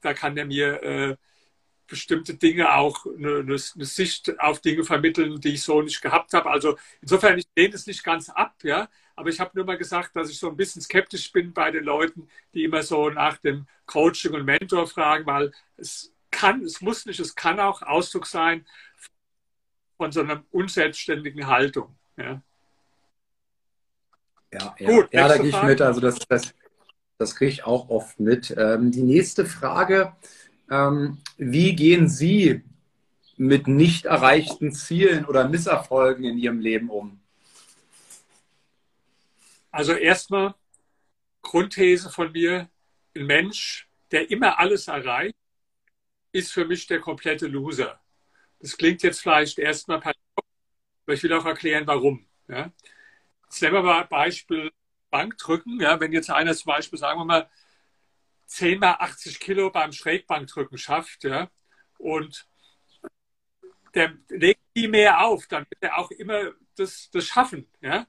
[0.00, 1.16] da kann er mir äh,
[1.86, 6.50] bestimmte Dinge auch eine, eine, Sicht auf Dinge vermitteln, die ich so nicht gehabt habe.
[6.50, 8.88] Also insofern, ich lehne es nicht ganz ab, ja.
[9.16, 11.82] Aber ich habe nur mal gesagt, dass ich so ein bisschen skeptisch bin bei den
[11.82, 17.06] Leuten, die immer so nach dem Coaching und Mentor fragen, weil es kann, es muss
[17.06, 18.66] nicht, es kann auch Ausdruck sein
[19.96, 21.96] von so einer unselbstständigen Haltung.
[22.16, 22.42] Ja,
[24.52, 24.90] ja, ja.
[24.90, 25.80] Gut, ja da gehe ich mit.
[25.80, 26.54] Also das, das,
[27.18, 28.54] das kriege ich auch oft mit.
[28.56, 30.16] Ähm, die nächste Frage,
[30.70, 32.62] ähm, wie gehen Sie
[33.36, 37.20] mit nicht erreichten Zielen oder Misserfolgen in Ihrem Leben um?
[39.70, 40.54] Also erstmal
[41.42, 42.68] Grundthese von mir,
[43.14, 45.36] ein Mensch, der immer alles erreicht,
[46.32, 48.00] ist für mich der komplette Loser.
[48.60, 52.26] Das klingt jetzt vielleicht erstmal aber ich will auch erklären, warum.
[52.48, 52.70] Ja.
[53.44, 54.70] Jetzt nehmen wir mal Beispiel
[55.10, 57.50] Bankdrücken, ja, wenn jetzt einer zum Beispiel, sagen wir mal,
[58.46, 61.50] 10 mal 80 Kilo beim Schrägbankdrücken schafft, ja,
[61.98, 62.46] und
[63.94, 67.68] der legt viel mehr auf, dann wird er auch immer das, das schaffen.
[67.80, 68.06] Ja?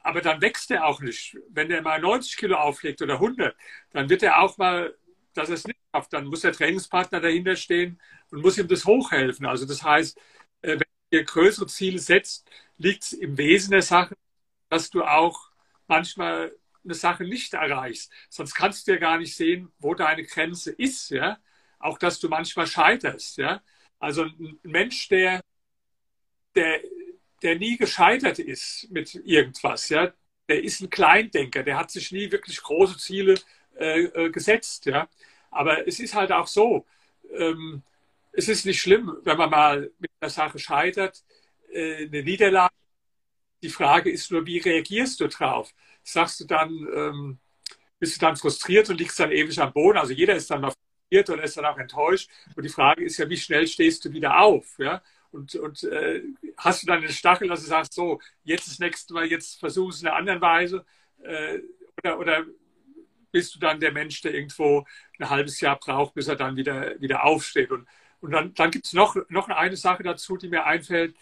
[0.00, 1.36] Aber dann wächst er auch nicht.
[1.50, 3.56] Wenn er mal 90 Kilo auflegt oder 100,
[3.90, 4.96] dann wird er auch mal,
[5.34, 6.12] dass er es nicht schafft.
[6.12, 9.46] Dann muss der Trainingspartner dahinter stehen und muss ihm das hochhelfen.
[9.46, 10.18] Also das heißt,
[10.62, 14.16] äh, wenn du dir größere Ziele setzt, liegt es im Wesen der Sache,
[14.68, 15.50] dass du auch
[15.86, 16.52] manchmal
[16.84, 18.12] eine Sache nicht erreichst.
[18.28, 21.10] Sonst kannst du ja gar nicht sehen, wo deine Grenze ist.
[21.10, 21.38] Ja?
[21.78, 23.38] Auch, dass du manchmal scheiterst.
[23.38, 23.62] Ja?
[23.98, 25.40] Also ein Mensch, der,
[26.54, 26.80] der,
[27.42, 30.12] der nie gescheitert ist mit irgendwas, ja,
[30.48, 33.34] der ist ein Kleindenker, der hat sich nie wirklich große Ziele
[33.78, 34.86] äh, äh, gesetzt.
[34.86, 35.08] Ja?
[35.50, 36.86] Aber es ist halt auch so,
[37.32, 37.82] ähm,
[38.32, 41.24] es ist nicht schlimm, wenn man mal mit einer Sache scheitert,
[41.72, 42.72] äh, eine Niederlage.
[43.66, 45.74] Die Frage ist nur, wie reagierst du drauf?
[46.04, 47.38] Sagst du dann, ähm,
[47.98, 49.98] bist du dann frustriert und liegst dann ewig am Boden?
[49.98, 52.30] Also jeder ist dann mal frustriert oder ist dann auch enttäuscht.
[52.54, 54.78] Und die Frage ist ja, wie schnell stehst du wieder auf?
[54.78, 55.02] Ja?
[55.32, 56.22] Und, und äh,
[56.56, 59.90] hast du dann den Stachel, dass du sagst, so, jetzt das nächste Mal, jetzt versuch
[59.90, 60.86] es in einer anderen Weise?
[61.24, 61.58] Äh,
[61.98, 62.44] oder, oder
[63.32, 64.86] bist du dann der Mensch, der irgendwo
[65.18, 67.72] ein halbes Jahr braucht, bis er dann wieder, wieder aufsteht?
[67.72, 67.88] Und,
[68.20, 71.16] und dann, dann gibt es noch, noch eine Sache dazu, die mir einfällt.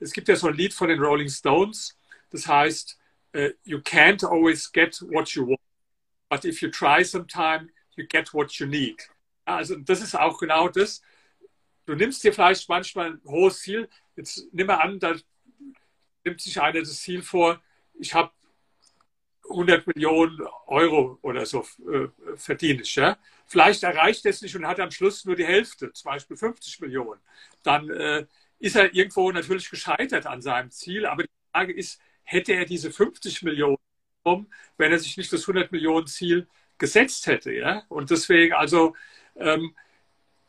[0.00, 1.96] Es gibt ja so ein Lied von den Rolling Stones,
[2.30, 2.98] das heißt,
[3.36, 5.60] uh, you can't always get what you want,
[6.28, 9.08] but if you try sometime, you get what you need.
[9.44, 11.02] Also das ist auch genau das.
[11.86, 13.88] Du nimmst dir vielleicht manchmal ein hohes Ziel.
[14.16, 15.16] Jetzt nimm mal an, da
[16.24, 17.60] nimmt sich einer das Ziel vor,
[17.94, 18.32] ich habe
[19.50, 22.94] 100 Millionen Euro oder so äh, verdiene ich.
[22.94, 23.18] Ja?
[23.46, 26.80] Vielleicht erreicht er es nicht und hat am Schluss nur die Hälfte, zum Beispiel 50
[26.80, 27.20] Millionen.
[27.64, 28.26] Dann äh,
[28.60, 31.06] ist er irgendwo natürlich gescheitert an seinem Ziel.
[31.06, 33.78] Aber die Frage ist, hätte er diese 50 Millionen
[34.22, 36.46] bekommen, wenn er sich nicht das 100 Millionen Ziel
[36.78, 37.52] gesetzt hätte?
[37.52, 37.84] Ja?
[37.88, 38.94] Und deswegen, also
[39.36, 39.74] ähm,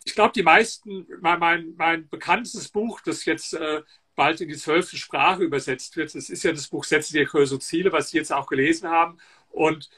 [0.04, 3.82] ich glaube, die meisten, mein, mein, mein bekanntes Buch, das jetzt äh,
[4.16, 7.60] bald in die zwölfte Sprache übersetzt wird, das ist ja das Buch Setze dir größere
[7.60, 9.18] Ziele, was Sie jetzt auch gelesen haben.
[9.50, 9.90] Und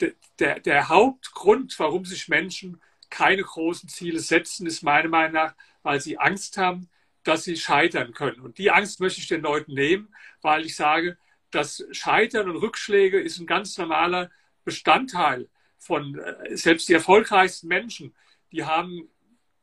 [0.00, 5.54] de, der, der Hauptgrund, warum sich Menschen keine großen Ziele setzen, ist meiner Meinung nach,
[5.82, 6.88] weil sie Angst haben,
[7.28, 8.40] dass sie scheitern können.
[8.40, 11.18] Und die Angst möchte ich den Leuten nehmen, weil ich sage,
[11.50, 14.30] das Scheitern und Rückschläge ist ein ganz normaler
[14.64, 18.14] Bestandteil von äh, selbst die erfolgreichsten Menschen
[18.52, 19.10] die haben,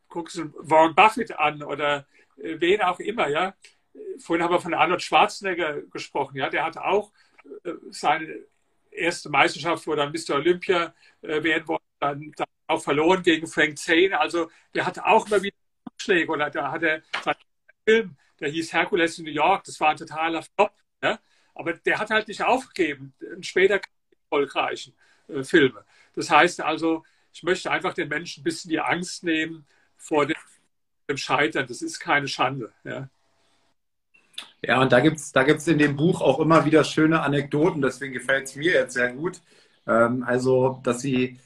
[0.07, 3.55] guckst du Warren Buffett an oder äh, wen auch immer, ja.
[4.19, 6.49] Vorhin haben wir von Arnold Schwarzenegger gesprochen, ja.
[6.49, 7.11] Der hatte auch
[7.63, 8.45] äh, seine
[8.91, 10.35] erste Meisterschaft, wo dann Mr.
[10.35, 14.19] Olympia werden wollte, dann, dann, auch verloren gegen Frank Zane.
[14.19, 15.55] Also der hatte auch immer wieder
[15.91, 17.35] Rückschläge oder da hat er seinen
[17.85, 20.73] Film, der hieß Hercules in New York, das war ein totaler Flop.
[21.01, 21.19] Ja?
[21.53, 23.79] Aber der hat halt nicht aufgegeben, später
[24.23, 24.93] erfolgreichen
[25.27, 25.85] äh, Filme.
[26.13, 29.65] Das heißt also, ich möchte einfach den Menschen ein bisschen die Angst nehmen
[29.97, 30.35] vor dem,
[31.09, 31.67] dem Scheitern.
[31.67, 32.71] Das ist keine Schande.
[32.83, 33.09] Ja.
[34.61, 37.81] Ja, und da gibt es da gibt's in dem Buch auch immer wieder schöne Anekdoten,
[37.81, 39.41] deswegen gefällt es mir jetzt sehr gut.
[39.87, 41.39] Ähm, also, dass sie,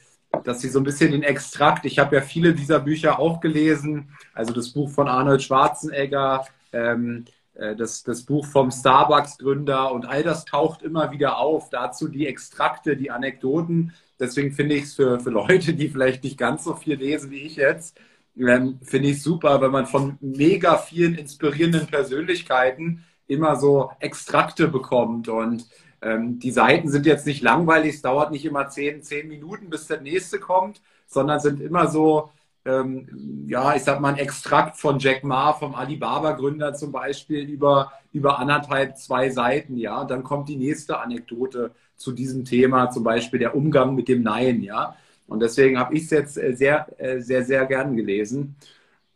[0.44, 4.10] dass sie so ein bisschen den Extrakt, ich habe ja viele dieser Bücher auch gelesen,
[4.34, 10.22] also das Buch von Arnold Schwarzenegger, ähm, äh, das, das Buch vom Starbucks-Gründer und all
[10.22, 11.70] das taucht immer wieder auf.
[11.70, 13.92] Dazu die Extrakte, die Anekdoten.
[14.18, 17.42] Deswegen finde ich es für, für Leute, die vielleicht nicht ganz so viel lesen wie
[17.42, 17.98] ich jetzt,
[18.38, 25.28] ähm, finde ich super, wenn man von mega vielen inspirierenden Persönlichkeiten immer so Extrakte bekommt.
[25.28, 25.66] Und
[26.02, 29.86] ähm, die Seiten sind jetzt nicht langweilig, es dauert nicht immer zehn, zehn Minuten, bis
[29.86, 32.30] der nächste kommt, sondern sind immer so,
[32.64, 37.92] ähm, ja, ich sag mal, ein Extrakt von Jack Ma, vom Alibaba-Gründer zum Beispiel, über,
[38.12, 40.00] über anderthalb, zwei Seiten, ja.
[40.00, 44.22] Und dann kommt die nächste Anekdote zu diesem Thema, zum Beispiel der Umgang mit dem
[44.22, 44.96] Nein, ja.
[45.26, 48.56] Und deswegen habe ich es jetzt äh, sehr, äh, sehr, sehr gern gelesen.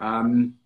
[0.01, 0.59] Ähm,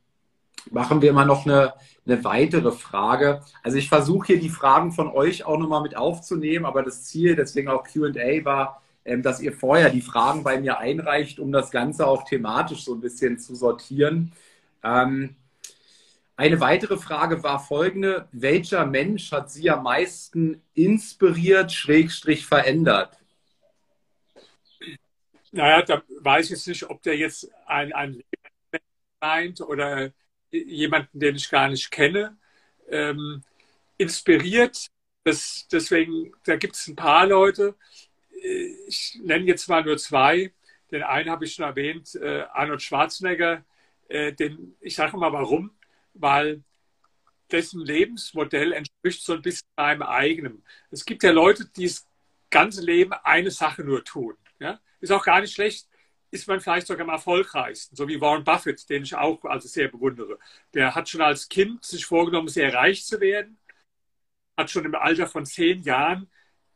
[0.70, 1.72] machen wir mal noch eine,
[2.08, 3.42] eine weitere Frage.
[3.62, 7.36] Also ich versuche hier die Fragen von euch auch nochmal mit aufzunehmen, aber das Ziel,
[7.36, 11.70] deswegen auch QA, war, ähm, dass ihr vorher die Fragen bei mir einreicht, um das
[11.70, 14.32] Ganze auch thematisch so ein bisschen zu sortieren.
[14.82, 15.36] Ähm,
[16.36, 18.28] eine weitere Frage war folgende.
[18.32, 23.18] Welcher Mensch hat Sie am meisten inspiriert, schrägstrich verändert?
[25.50, 28.22] Naja, da weiß ich nicht, ob der jetzt ein, ein
[29.20, 30.12] meint oder
[30.50, 32.36] jemanden, den ich gar nicht kenne.
[32.88, 33.42] Ähm,
[33.96, 34.86] inspiriert,
[35.24, 37.74] das, deswegen, da gibt es ein paar Leute.
[38.86, 40.52] Ich nenne jetzt mal nur zwei.
[40.90, 43.64] Den einen habe ich schon erwähnt, äh, Arnold Schwarzenegger.
[44.08, 45.72] Äh, den, ich sage mal warum
[46.20, 46.62] weil
[47.50, 50.62] dessen Lebensmodell entspricht so ein bisschen meinem eigenen.
[50.90, 52.06] Es gibt ja Leute, die das
[52.50, 54.36] ganze Leben eine Sache nur tun.
[54.58, 54.80] Ja?
[55.00, 55.88] Ist auch gar nicht schlecht.
[56.30, 59.88] Ist man vielleicht sogar am erfolgreichsten, so wie Warren Buffett, den ich auch also sehr
[59.88, 60.38] bewundere.
[60.74, 63.58] Der hat schon als Kind sich vorgenommen, sehr reich zu werden,
[64.56, 66.30] hat schon im Alter von zehn Jahren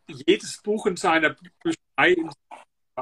[0.09, 1.37] jedes Buch in seiner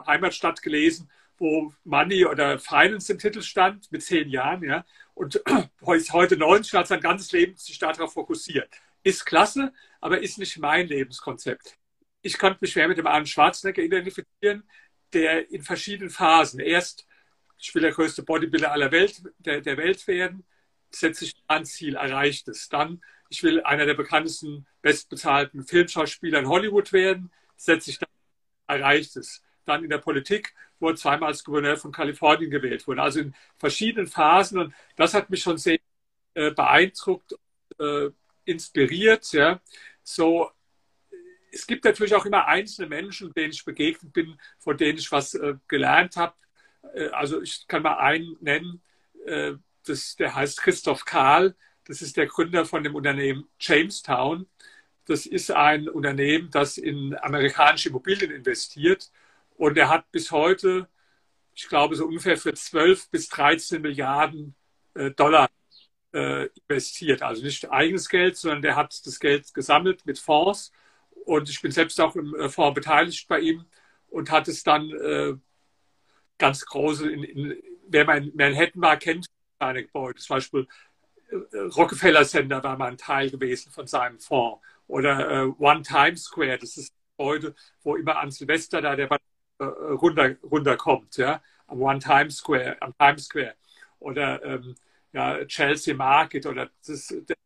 [0.06, 4.84] Heimatstadt gelesen, wo Money oder Finance im Titel stand, mit zehn Jahren, ja.
[5.14, 5.42] Und
[5.82, 8.68] heute 90, hat sein ganzes Leben sich darauf fokussiert.
[9.02, 11.78] Ist klasse, aber ist nicht mein Lebenskonzept.
[12.22, 14.64] Ich konnte mich schwer mit dem Arnold Schwarzenegger identifizieren,
[15.12, 17.06] der in verschiedenen Phasen erst,
[17.58, 20.44] ich will der größte Bodybuilder aller Welt, der, der Welt werden,
[20.90, 22.68] setze ich ein Ziel, erreicht es.
[22.68, 28.08] Dann, ich will einer der bekanntesten, bestbezahlten Filmschauspieler in Hollywood werden, setze ich dann,
[28.66, 29.42] erreicht es.
[29.66, 33.02] Dann in der Politik, wo er zweimal als Gouverneur von Kalifornien gewählt wurde.
[33.02, 35.78] Also in verschiedenen Phasen und das hat mich schon sehr
[36.34, 37.34] äh, beeindruckt,
[37.78, 38.10] äh,
[38.44, 39.32] inspiriert.
[39.32, 39.60] Ja.
[40.02, 40.50] So
[41.52, 45.34] es gibt natürlich auch immer einzelne Menschen, denen ich begegnet bin, von denen ich was
[45.34, 46.34] äh, gelernt habe.
[46.94, 48.82] Äh, also ich kann mal einen nennen,
[49.26, 49.54] äh,
[49.86, 51.56] das, der heißt Christoph Kahl.
[51.86, 54.46] Das ist der Gründer von dem Unternehmen Jamestown.
[55.06, 59.10] Das ist ein Unternehmen, das in amerikanische Immobilien investiert.
[59.56, 60.88] Und er hat bis heute,
[61.54, 64.54] ich glaube, so ungefähr für 12 bis 13 Milliarden
[64.94, 65.50] äh, Dollar
[66.12, 67.22] äh, investiert.
[67.22, 70.72] Also nicht eigenes Geld, sondern der hat das Geld gesammelt mit Fonds
[71.24, 73.64] und ich bin selbst auch im äh, Fonds beteiligt bei ihm
[74.08, 75.34] und hat es dann äh,
[76.38, 79.26] ganz große, in, in, wer mein Manhattan war, kennt
[79.58, 80.18] seine Gebäude.
[80.20, 80.66] Zum Beispiel
[81.30, 84.60] äh, Rockefeller Center war mal ein Teil gewesen von seinem Fonds.
[84.86, 89.08] Oder äh, One Times Square, das ist ein Gebäude, wo immer an Silvester da der
[89.10, 93.54] äh, runter, runterkommt, ja, am One Times Square, am Times Square.
[94.00, 94.74] Oder ähm,
[95.12, 97.36] ja, Chelsea Market oder das, der,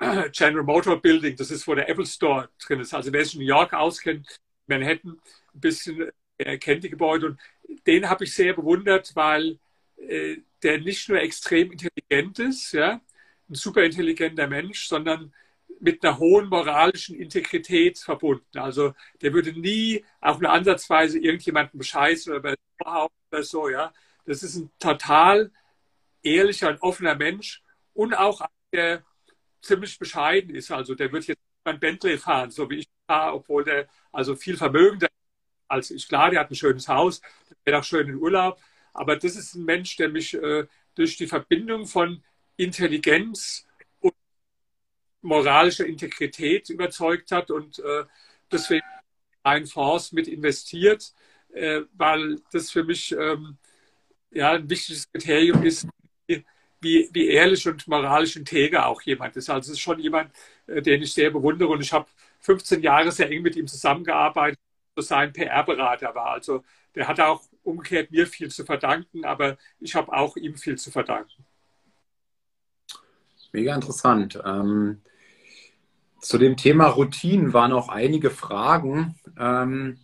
[0.32, 2.94] General Motor Building, das ist, wo der Apple Store drin ist.
[2.94, 5.20] Also wer sich in New York auskennt, Manhattan,
[5.54, 7.26] ein bisschen er kennt die Gebäude.
[7.26, 7.40] Und
[7.86, 9.58] den habe ich sehr bewundert, weil
[9.96, 13.00] äh, der nicht nur extrem intelligent ist, ja,
[13.48, 15.34] ein super intelligenter Mensch, sondern
[15.80, 18.58] mit einer hohen moralischen Integrität verbunden.
[18.58, 23.92] Also der würde nie auch nur ansatzweise irgendjemanden bescheißen oder oder so, ja.
[24.24, 25.50] Das ist ein total
[26.22, 27.62] ehrlicher und offener Mensch
[27.94, 28.42] und auch
[28.72, 29.02] der
[29.62, 30.70] ziemlich bescheiden ist.
[30.70, 34.56] Also der wird jetzt ein Bentley fahren, so wie ich fahre, obwohl der also viel
[34.56, 35.08] vermögender
[35.68, 36.08] als ich.
[36.08, 38.60] Klar, der hat ein schönes Haus, der geht auch schön in Urlaub.
[38.92, 42.22] Aber das ist ein Mensch, der mich äh, durch die Verbindung von
[42.56, 43.66] Intelligenz
[44.00, 44.14] und
[45.22, 48.04] moralischer Integrität überzeugt hat und äh,
[48.50, 48.86] deswegen
[49.42, 51.14] ein Fonds mit investiert,
[51.52, 53.58] äh, weil das für mich ähm,
[54.30, 55.86] ja, ein wichtiges Kriterium ist,
[56.80, 59.50] wie, wie ehrlich und moralisch integer auch jemand ist.
[59.50, 60.32] Also es ist schon jemand,
[60.66, 62.06] äh, den ich sehr bewundere und ich habe
[62.40, 64.58] 15 Jahre sehr eng mit ihm zusammengearbeitet,
[64.96, 66.30] so sein PR-Berater war.
[66.32, 66.64] Also
[66.94, 70.90] der hat auch umgekehrt mir viel zu verdanken, aber ich habe auch ihm viel zu
[70.90, 71.44] verdanken.
[73.52, 74.40] Mega interessant.
[74.44, 75.00] Ähm,
[76.20, 79.18] zu dem Thema Routinen waren auch einige Fragen.
[79.38, 79.98] Ähm,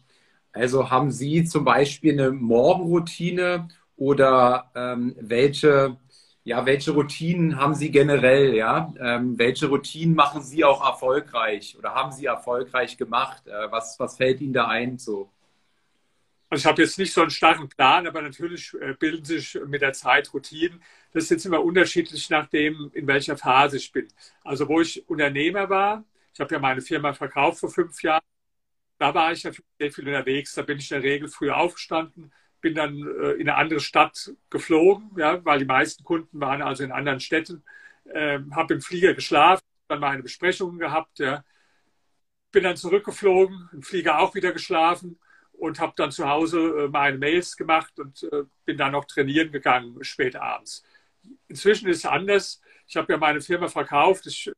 [0.52, 5.96] also haben Sie zum Beispiel eine Morgenroutine oder ähm, welche
[6.46, 8.94] ja, welche Routinen haben Sie generell, ja?
[9.00, 13.48] Ähm, welche Routinen machen Sie auch erfolgreich oder haben Sie erfolgreich gemacht?
[13.48, 15.28] Äh, was, was fällt Ihnen da ein so?
[16.48, 19.82] Also ich habe jetzt nicht so einen starren Plan, aber natürlich äh, bilden sich mit
[19.82, 20.80] der Zeit Routinen.
[21.12, 24.06] Das ist jetzt immer unterschiedlich nachdem, in welcher Phase ich bin.
[24.44, 28.22] Also wo ich Unternehmer war, ich habe ja meine Firma verkauft vor fünf Jahren,
[28.98, 30.54] da war ich natürlich sehr viel unterwegs.
[30.54, 32.32] Da bin ich in der Regel früh aufgestanden,
[32.66, 36.82] bin dann äh, in eine andere Stadt geflogen, ja, weil die meisten Kunden waren also
[36.82, 37.62] in anderen Städten.
[38.06, 41.20] Äh, habe im Flieger geschlafen, dann meine Besprechungen gehabt.
[41.20, 41.44] Ja.
[42.50, 45.20] Bin dann zurückgeflogen, im Flieger auch wieder geschlafen
[45.52, 49.52] und habe dann zu Hause äh, meine Mails gemacht und äh, bin dann noch trainieren
[49.52, 50.82] gegangen spät abends.
[51.46, 52.60] Inzwischen ist es anders.
[52.88, 54.26] Ich habe ja meine Firma verkauft.
[54.26, 54.50] Ich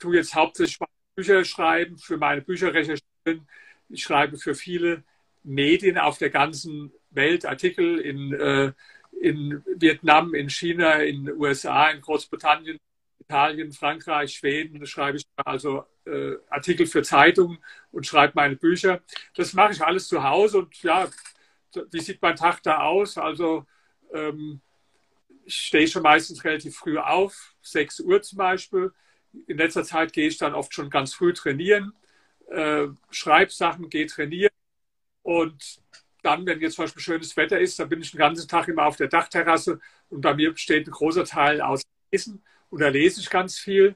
[0.00, 0.80] tue jetzt hauptsächlich
[1.14, 2.74] Bücher schreiben, für meine Bücher.
[2.74, 5.04] Ich schreibe für viele
[5.44, 8.72] Medien auf der ganzen Welt Artikel in, äh,
[9.20, 12.78] in Vietnam, in China, in USA, in Großbritannien,
[13.18, 14.86] Italien, Frankreich, Schweden.
[14.86, 17.58] Schreibe ich also äh, Artikel für Zeitungen
[17.92, 19.00] und schreibe meine Bücher.
[19.34, 21.08] Das mache ich alles zu Hause und ja,
[21.90, 23.18] wie sieht mein Tag da aus?
[23.18, 23.66] Also
[24.12, 24.60] ähm,
[25.44, 28.92] ich stehe schon meistens relativ früh auf, 6 Uhr zum Beispiel.
[29.46, 31.92] In letzter Zeit gehe ich dann oft schon ganz früh trainieren,
[32.50, 34.47] äh, schreibe Sachen, gehe trainieren
[35.28, 35.82] und
[36.22, 38.86] dann, wenn jetzt zum Beispiel schönes Wetter ist, dann bin ich den ganzen Tag immer
[38.86, 43.20] auf der Dachterrasse und bei mir besteht ein großer Teil aus Lesen und da lese
[43.20, 43.94] ich ganz viel.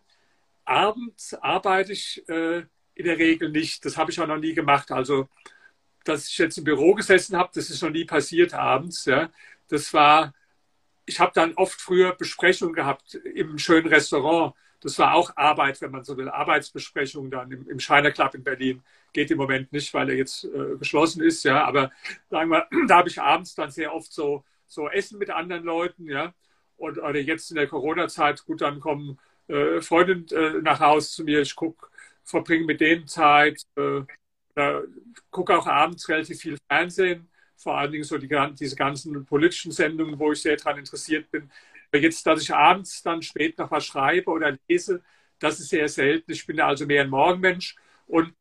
[0.66, 2.64] Abends arbeite ich äh,
[2.94, 3.82] in der Regel nicht.
[3.86, 4.92] Das habe ich auch noch nie gemacht.
[4.92, 5.26] Also
[6.04, 9.06] dass ich jetzt im Büro gesessen habe, das ist noch nie passiert abends.
[9.06, 9.30] Ja.
[9.68, 10.34] Das war,
[11.06, 14.54] ich habe dann oft früher Besprechungen gehabt im schönen Restaurant.
[14.82, 18.44] Das war auch Arbeit, wenn man so will, Arbeitsbesprechungen dann im, im Shiner Club in
[18.44, 18.82] Berlin.
[19.12, 21.64] Geht im Moment nicht, weil er jetzt äh, geschlossen ist, ja.
[21.64, 21.90] Aber
[22.30, 26.06] sagen wir, da habe ich abends dann sehr oft so, so Essen mit anderen Leuten,
[26.08, 26.34] ja.
[26.76, 29.18] Und oder jetzt in der Corona-Zeit, gut, dann kommen
[29.48, 31.88] äh, Freundinnen äh, nach Hause zu mir, ich gucke,
[32.24, 34.02] verbringe mit denen Zeit, äh,
[35.30, 38.28] gucke auch abends relativ viel Fernsehen, vor allen Dingen so die,
[38.58, 41.50] diese ganzen politischen Sendungen, wo ich sehr daran interessiert bin.
[41.92, 45.02] Jetzt, dass ich abends dann spät noch was schreibe oder lese,
[45.38, 46.32] das ist sehr selten.
[46.32, 47.76] Ich bin also mehr ein Morgenmensch
[48.06, 48.34] und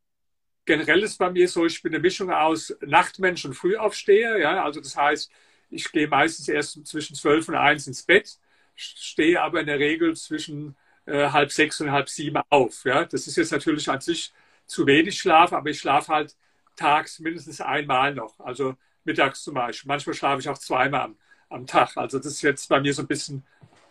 [0.65, 4.37] generell ist bei mir so, ich bin eine Mischung aus Nachtmensch und Frühaufsteher.
[4.39, 4.63] Ja?
[4.63, 5.31] Also das heißt,
[5.69, 8.39] ich gehe meistens erst zwischen zwölf und eins ins Bett,
[8.75, 10.75] stehe aber in der Regel zwischen
[11.05, 12.83] äh, halb sechs und halb sieben auf.
[12.85, 13.05] Ja?
[13.05, 14.33] Das ist jetzt natürlich an sich
[14.65, 16.35] zu wenig Schlaf, aber ich schlafe halt
[16.75, 18.39] tags mindestens einmal noch.
[18.39, 19.87] Also mittags zum Beispiel.
[19.87, 21.17] Manchmal schlafe ich auch zweimal am,
[21.51, 21.97] am Tag.
[21.97, 23.43] Also das ist jetzt bei mir so ein bisschen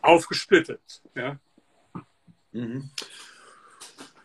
[0.02, 0.80] aufgesplittet.
[1.14, 1.36] Ja?
[2.52, 2.90] Mhm.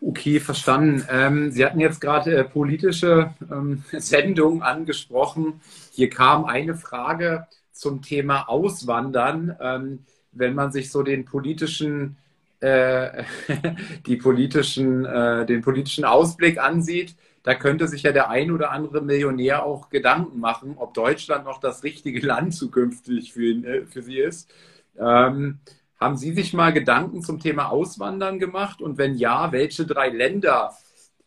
[0.00, 1.06] Okay, verstanden.
[1.10, 5.60] Ähm, Sie hatten jetzt gerade äh, politische ähm, Sendungen angesprochen.
[5.92, 9.56] Hier kam eine Frage zum Thema Auswandern.
[9.60, 12.18] Ähm, wenn man sich so den politischen,
[12.60, 13.24] äh,
[14.06, 17.14] die politischen, äh, den politischen Ausblick ansieht,
[17.46, 21.60] da könnte sich ja der ein oder andere Millionär auch Gedanken machen, ob Deutschland noch
[21.60, 24.52] das richtige Land zukünftig für, ihn, äh, für sie ist.
[24.98, 25.60] Ähm,
[26.00, 28.82] haben Sie sich mal Gedanken zum Thema Auswandern gemacht?
[28.82, 30.76] Und wenn ja, welche drei Länder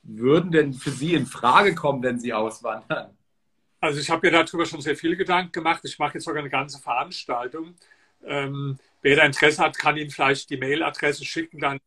[0.04, 3.18] würden denn für Sie in Frage kommen, wenn Sie auswandern?
[3.80, 5.80] Also ich habe mir darüber schon sehr viele Gedanken gemacht.
[5.86, 7.76] Ich mache jetzt sogar eine ganze Veranstaltung.
[8.26, 11.80] Ähm, wer da Interesse hat, kann Ihnen vielleicht die Mailadresse schicken, dann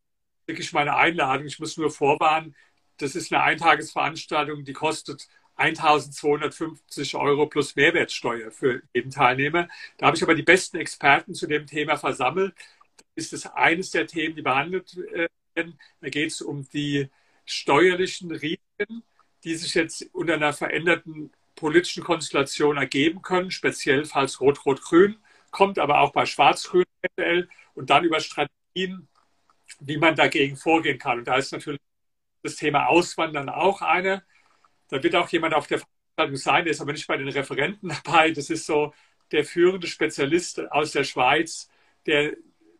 [0.49, 1.45] schicke ich meine Einladung.
[1.45, 2.55] Ich muss nur vorwarnen,
[2.97, 9.67] das ist eine Eintagesveranstaltung, die kostet 1250 Euro plus Mehrwertsteuer für jeden Teilnehmer.
[9.97, 12.55] Da habe ich aber die besten Experten zu dem Thema versammelt.
[12.97, 14.95] Das ist es eines der Themen, die behandelt
[15.55, 15.79] werden.
[16.01, 17.09] Da geht es um die
[17.45, 19.03] steuerlichen Risiken,
[19.43, 25.17] die sich jetzt unter einer veränderten politischen Konstellation ergeben können, speziell falls Rot-Rot-Grün
[25.51, 29.07] kommt, aber auch bei Schwarz-Grün eventuell und dann über Strategien,
[29.79, 31.19] wie man dagegen vorgehen kann.
[31.19, 31.79] Und da ist natürlich
[32.43, 34.23] das Thema Auswandern auch eine.
[34.89, 37.89] Da wird auch jemand auf der Veranstaltung sein, der ist aber nicht bei den Referenten
[38.03, 38.31] dabei.
[38.31, 38.93] Das ist so
[39.31, 41.69] der führende Spezialist aus der Schweiz,
[42.05, 42.33] der,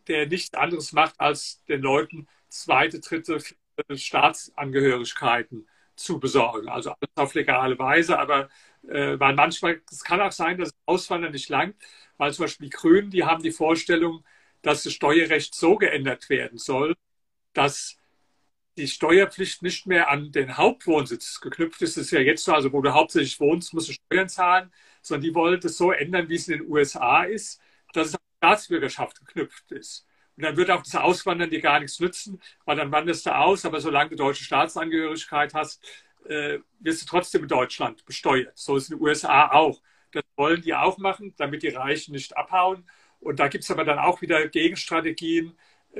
[0.08, 6.68] der nichts anderes macht, als den Leuten zweite, dritte, vierte Staatsangehörigkeiten zu besorgen.
[6.68, 8.48] Also alles auf legale Weise, aber
[8.88, 11.76] äh, weil manchmal, es kann auch sein, dass Auswandern nicht langt,
[12.16, 14.24] weil zum Beispiel die Grünen, die haben die Vorstellung,
[14.62, 16.94] dass das Steuerrecht so geändert werden soll,
[17.52, 17.96] dass
[18.76, 21.96] die Steuerpflicht nicht mehr an den Hauptwohnsitz geknüpft ist.
[21.96, 24.72] Das ist ja jetzt so, also wo du hauptsächlich wohnst, musst du Steuern zahlen,
[25.02, 27.60] sondern die wollen das so ändern, wie es in den USA ist,
[27.92, 30.06] dass es an Staatsbürgerschaft geknüpft ist.
[30.36, 33.64] Und dann wird auch das Auswandern dir gar nichts nützen, weil dann wanderst du aus,
[33.64, 35.84] aber solange du deutsche Staatsangehörigkeit hast,
[36.26, 38.58] äh, wirst du trotzdem in Deutschland besteuert.
[38.58, 39.80] So ist es in den USA auch.
[40.12, 42.88] Das wollen die auch machen, damit die Reichen nicht abhauen.
[43.20, 45.56] Und da gibt es aber dann auch wieder Gegenstrategien,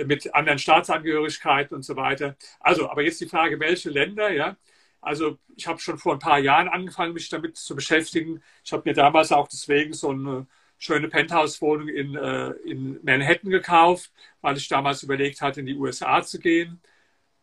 [0.07, 2.37] mit anderen Staatsangehörigkeiten und so weiter.
[2.61, 4.57] Also, aber jetzt die Frage, welche Länder, ja?
[5.01, 8.43] Also, ich habe schon vor ein paar Jahren angefangen, mich damit zu beschäftigen.
[8.65, 10.47] Ich habe mir damals auch deswegen so eine
[10.79, 16.23] schöne Penthouse-Wohnung in, äh, in Manhattan gekauft, weil ich damals überlegt hatte, in die USA
[16.23, 16.81] zu gehen.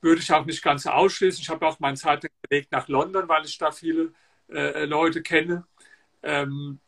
[0.01, 1.41] Würde ich auch nicht ganz ausschließen.
[1.41, 4.13] Ich habe auch meinen Zeit gelegt nach London, weil ich da viele
[4.49, 5.65] äh, Leute kenne.
[6.23, 6.79] Ähm,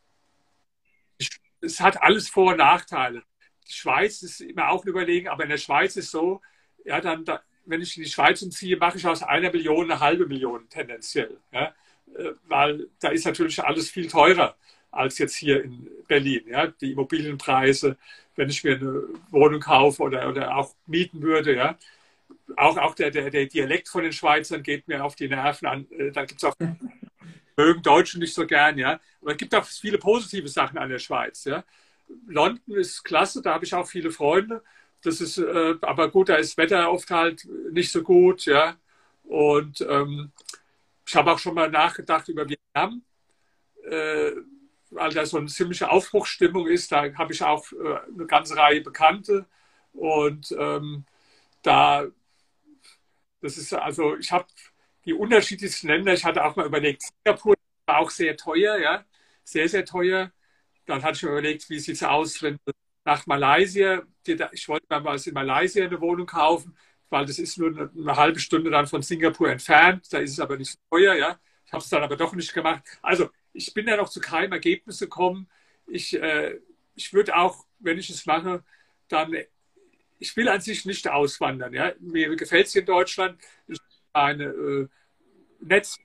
[1.18, 1.30] ich,
[1.61, 3.24] es hat alles Vor- und Nachteile
[3.68, 6.41] die Schweiz ist immer auch ein Überlegen, aber in der Schweiz ist so,
[6.86, 9.99] ja, dann, da, wenn ich in die Schweiz umziehe, mache ich aus einer Million eine
[9.99, 11.38] halbe Million tendenziell.
[11.51, 11.74] Ja?
[12.16, 14.55] Äh, weil da ist natürlich alles viel teurer
[14.91, 16.43] als jetzt hier in Berlin.
[16.47, 16.68] Ja?
[16.68, 17.97] Die Immobilienpreise,
[18.36, 21.78] wenn ich mir eine Wohnung kaufe oder, oder auch mieten würde, ja.
[22.57, 25.88] Auch, auch der, der, der Dialekt von den Schweizern geht mir auf die Nerven an.
[25.91, 26.55] Äh, da gibt es auch,
[27.57, 28.99] mögen Deutsche nicht so gern, ja.
[29.22, 31.64] Aber es gibt auch viele positive Sachen an der Schweiz, ja.
[32.28, 34.64] London ist klasse, da habe ich auch viele Freunde.
[35.01, 38.78] Das ist, äh, aber gut, da ist Wetter oft halt nicht so gut, ja.
[39.24, 40.32] Und ähm,
[41.06, 43.04] ich habe auch schon mal nachgedacht über Vietnam,
[43.89, 44.32] äh,
[44.91, 46.91] weil da so eine ziemliche Aufbruchsstimmung ist.
[46.91, 49.45] Da habe ich auch äh, eine ganze Reihe Bekannte.
[49.93, 51.06] Und ähm,
[51.64, 52.06] da,
[53.41, 54.47] das ist also, ich habe
[55.06, 59.06] die unterschiedlichsten Länder, ich hatte auch mal überlegt, Singapur war auch sehr teuer, ja,
[59.43, 60.32] sehr, sehr teuer.
[60.86, 62.58] Dann hatte ich mir überlegt, wie sieht es aus, wenn
[63.06, 64.04] nach Malaysia,
[64.52, 66.76] ich wollte damals in Malaysia eine Wohnung kaufen,
[67.10, 70.40] weil das ist nur eine, eine, halbe Stunde dann von Singapur entfernt, da ist es
[70.40, 71.40] aber nicht so teuer, ja.
[71.66, 72.84] Ich habe es dann aber doch nicht gemacht.
[73.02, 75.50] Also ich bin ja noch zu keinem Ergebnis gekommen.
[75.88, 76.60] Ich, äh,
[76.96, 78.64] ich würde auch, wenn ich es mache,
[79.08, 79.36] dann,
[80.20, 81.74] ich will an sich nicht auswandern.
[81.74, 81.94] Ja?
[82.00, 83.40] Mir gefällt es in Deutschland.
[84.14, 84.88] Meine äh,
[85.60, 85.98] Netz,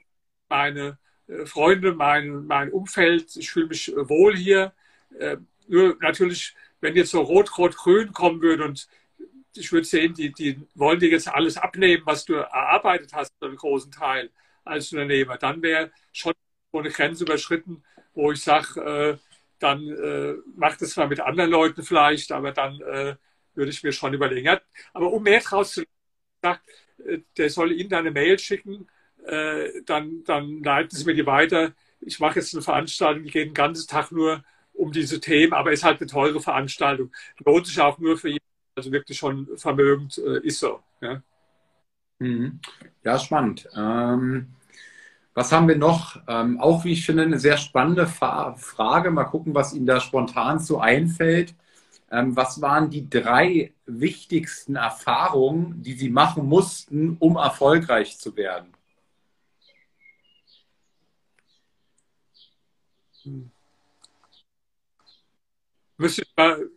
[0.49, 0.99] meine
[1.47, 3.37] Freunde, mein, mein Umfeld.
[3.37, 4.73] Ich fühle mich äh, wohl hier.
[5.19, 8.89] Äh, nur natürlich, wenn jetzt so Rot-Rot-Grün kommen würde und
[9.57, 13.57] ich würde sehen, die, die wollen dir jetzt alles abnehmen, was du erarbeitet hast, einen
[13.57, 14.31] großen Teil
[14.65, 16.33] als Unternehmer, dann wäre schon
[16.73, 17.83] eine Grenze überschritten,
[18.15, 19.19] wo ich sage, äh,
[19.59, 23.17] dann äh, macht es mal mit anderen Leuten vielleicht, aber dann äh,
[23.55, 24.47] würde ich mir schon überlegen.
[24.47, 24.61] Ja,
[24.93, 25.85] aber um mehr draus zu
[26.43, 26.61] sagen,
[27.05, 28.89] äh, der soll Ihnen eine Mail schicken,
[29.27, 31.73] äh, dann, dann leiten Sie mir die weiter.
[32.01, 35.73] Ich mache jetzt eine Veranstaltung, die geht den ganzen Tag nur um diese Themen, aber
[35.73, 37.11] ist halt eine teure Veranstaltung.
[37.45, 38.45] Lohnt sich auch nur für jemanden,
[38.77, 40.81] also wirklich schon vermögend äh, ist so.
[41.01, 41.21] Ja,
[42.21, 42.61] mhm.
[43.05, 43.69] ja spannend.
[43.77, 44.55] Ähm,
[45.35, 46.21] was haben wir noch?
[46.27, 49.11] Ähm, auch, wie ich finde, eine sehr spannende Fa Frage.
[49.11, 51.55] Mal gucken, was Ihnen da spontan so einfällt.
[52.11, 58.73] Ähm, was waren die drei wichtigsten Erfahrungen, die Sie machen mussten, um erfolgreich zu werden?
[63.29, 63.51] Hm.
[65.97, 66.71] Müsste ich mal,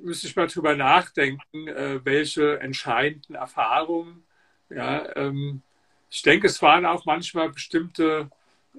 [0.00, 4.24] müsste ich mal drüber nachdenken, äh, welche entscheidenden Erfahrungen.
[4.68, 5.62] Ja, ähm,
[6.10, 8.30] ich denke, es waren auch manchmal bestimmte,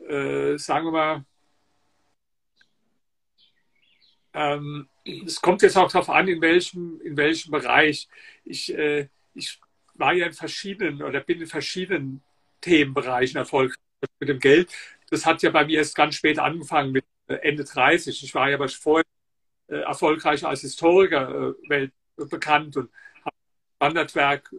[0.08, 1.26] äh, sagen wir mal,
[4.34, 8.08] ähm, es kommt jetzt auch darauf an, in welchem, in welchem Bereich.
[8.44, 9.60] Ich, äh, ich
[9.96, 12.22] war ja in verschiedenen oder bin in verschiedenen
[12.62, 13.78] Themenbereichen erfolgreich
[14.20, 14.70] mit dem Geld.
[15.10, 18.24] Das hat ja bei mir erst ganz spät angefangen mit äh, Ende 30.
[18.24, 19.06] Ich war ja aber vorher
[19.68, 22.90] äh, erfolgreich als Historiker äh, welt, bekannt und
[23.24, 23.36] habe
[23.76, 24.52] Standardwerk,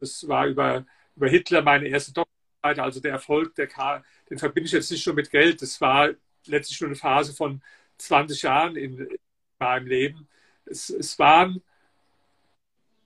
[0.00, 4.66] das war über, über Hitler meine erste Doktorarbeit, also der Erfolg, der kam, den verbinde
[4.66, 6.10] ich jetzt nicht nur mit Geld, das war
[6.46, 7.62] letztlich nur eine Phase von
[7.98, 9.18] 20 Jahren in, in
[9.58, 10.28] meinem Leben.
[10.64, 11.62] Es, es, waren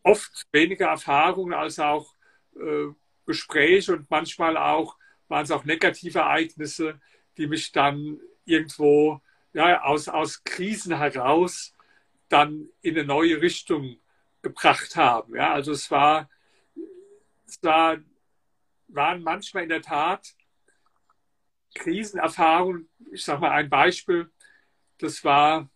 [0.03, 2.14] oft weniger Erfahrungen als auch
[2.57, 2.93] äh,
[3.27, 4.97] Gespräche und manchmal auch
[5.29, 7.01] waren es auch negative Ereignisse,
[7.37, 9.20] die mich dann irgendwo
[9.53, 11.75] ja, aus, aus Krisen heraus
[12.29, 13.99] dann in eine neue Richtung
[14.43, 15.35] gebracht haben.
[15.35, 16.29] Ja, also es war,
[17.47, 17.99] es war,
[18.89, 20.35] waren manchmal in der Tat
[21.75, 22.89] Krisenerfahrungen.
[23.12, 24.31] Ich sage mal ein Beispiel.
[24.99, 25.68] Das war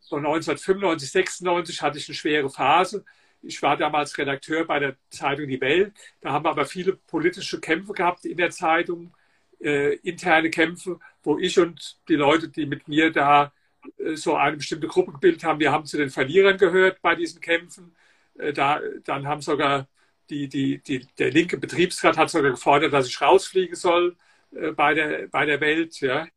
[0.00, 3.04] so 1995, 96 hatte ich eine schwere Phase.
[3.42, 5.92] Ich war damals Redakteur bei der Zeitung Die Welt.
[6.20, 9.14] Da haben wir aber viele politische Kämpfe gehabt in der Zeitung
[9.60, 13.52] äh, interne Kämpfe, wo ich und die Leute, die mit mir da
[13.98, 17.40] äh, so eine bestimmte Gruppe gebildet haben, wir haben zu den Verlierern gehört bei diesen
[17.40, 17.94] Kämpfen.
[18.38, 19.88] Äh, da, dann haben sogar
[20.30, 24.16] die, die, die, der linke Betriebsrat hat sogar gefordert, dass ich rausfliegen soll
[24.52, 26.00] äh, bei, der, bei der Welt.
[26.00, 26.28] Ja.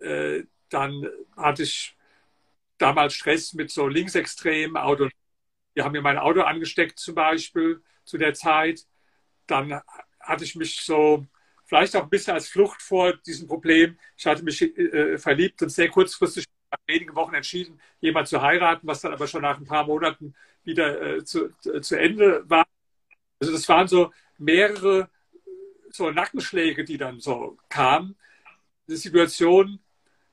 [0.00, 1.96] Äh, dann hatte ich
[2.78, 5.08] damals Stress mit so linksextremen Auto.
[5.76, 8.86] Die haben mir mein Auto angesteckt zum Beispiel zu der Zeit.
[9.46, 9.80] Dann
[10.20, 11.26] hatte ich mich so
[11.64, 13.98] vielleicht auch ein bisschen als Flucht vor diesem Problem.
[14.16, 18.86] Ich hatte mich äh, verliebt und sehr kurzfristig nach wenigen Wochen entschieden, jemanden zu heiraten,
[18.86, 22.66] was dann aber schon nach ein paar Monaten wieder äh, zu, äh, zu Ende war.
[23.40, 25.10] Also das waren so mehrere
[25.90, 28.16] so Nackenschläge, die dann so kamen.
[28.88, 29.80] Die Situation,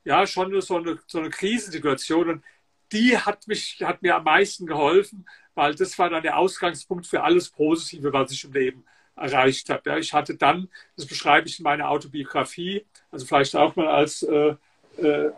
[0.04, 2.44] ja, schon so eine, so eine Krisensituation und
[2.92, 7.22] die hat mich, hat mir am meisten geholfen, weil das war dann der Ausgangspunkt für
[7.22, 8.84] alles Positive, was ich im Leben
[9.16, 9.82] erreicht habe.
[9.90, 14.22] Ja, ich hatte dann, das beschreibe ich in meiner Autobiografie, also vielleicht auch mal als
[14.22, 14.54] äh,
[14.98, 15.30] äh,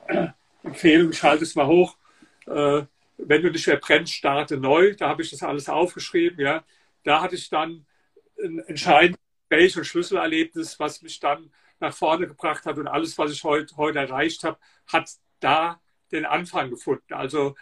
[0.63, 1.97] Empfehlung, ich halte es mal hoch,
[2.47, 2.83] äh,
[3.19, 4.95] wenn du nicht mehr brennst, starte neu.
[4.97, 6.41] Da habe ich das alles aufgeschrieben.
[6.41, 6.65] Ja.
[7.05, 7.87] Da hatte ich dann
[8.43, 13.33] ein entscheidendes Gespräch und Schlüsselerlebnis, was mich dann nach vorne gebracht hat und alles, was
[13.33, 15.81] ich heute, heute erreicht habe, hat da
[16.13, 17.15] den Anfang gefunden.
[17.15, 17.55] Also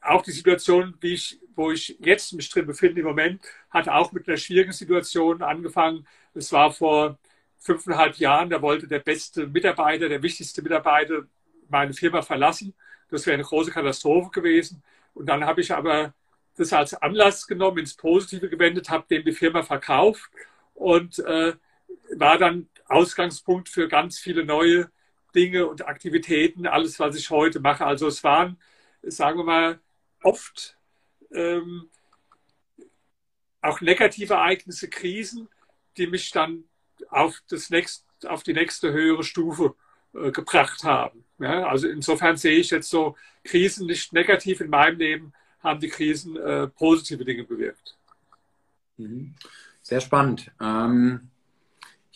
[0.00, 4.12] auch die Situation, wie ich, wo ich jetzt mich drin befinde im Moment, hat auch
[4.12, 6.06] mit einer schwierigen Situation angefangen.
[6.34, 7.18] Es war vor
[7.58, 11.26] fünfeinhalb Jahren, da wollte der beste Mitarbeiter, der wichtigste Mitarbeiter
[11.68, 12.74] meine Firma verlassen.
[13.10, 14.82] Das wäre eine große Katastrophe gewesen.
[15.14, 16.14] Und dann habe ich aber
[16.56, 20.30] das als Anlass genommen, ins Positive gewendet, habe dem die Firma verkauft
[20.74, 21.54] und äh,
[22.16, 24.90] war dann Ausgangspunkt für ganz viele neue
[25.36, 27.86] Dinge und Aktivitäten, alles, was ich heute mache.
[27.86, 28.58] Also es waren,
[29.02, 29.80] sagen wir mal,
[30.22, 30.76] oft
[31.30, 31.88] ähm,
[33.60, 35.48] auch negative Ereignisse, Krisen,
[35.96, 36.64] die mich dann
[37.10, 39.74] auf, das nächst, auf die nächste höhere Stufe
[40.14, 41.24] äh, gebracht haben.
[41.38, 45.88] Ja, also insofern sehe ich jetzt so Krisen nicht negativ in meinem Leben, haben die
[45.88, 47.96] Krisen äh, positive Dinge bewirkt.
[48.96, 49.34] Mhm.
[49.82, 50.50] Sehr spannend.
[50.60, 51.30] Ähm,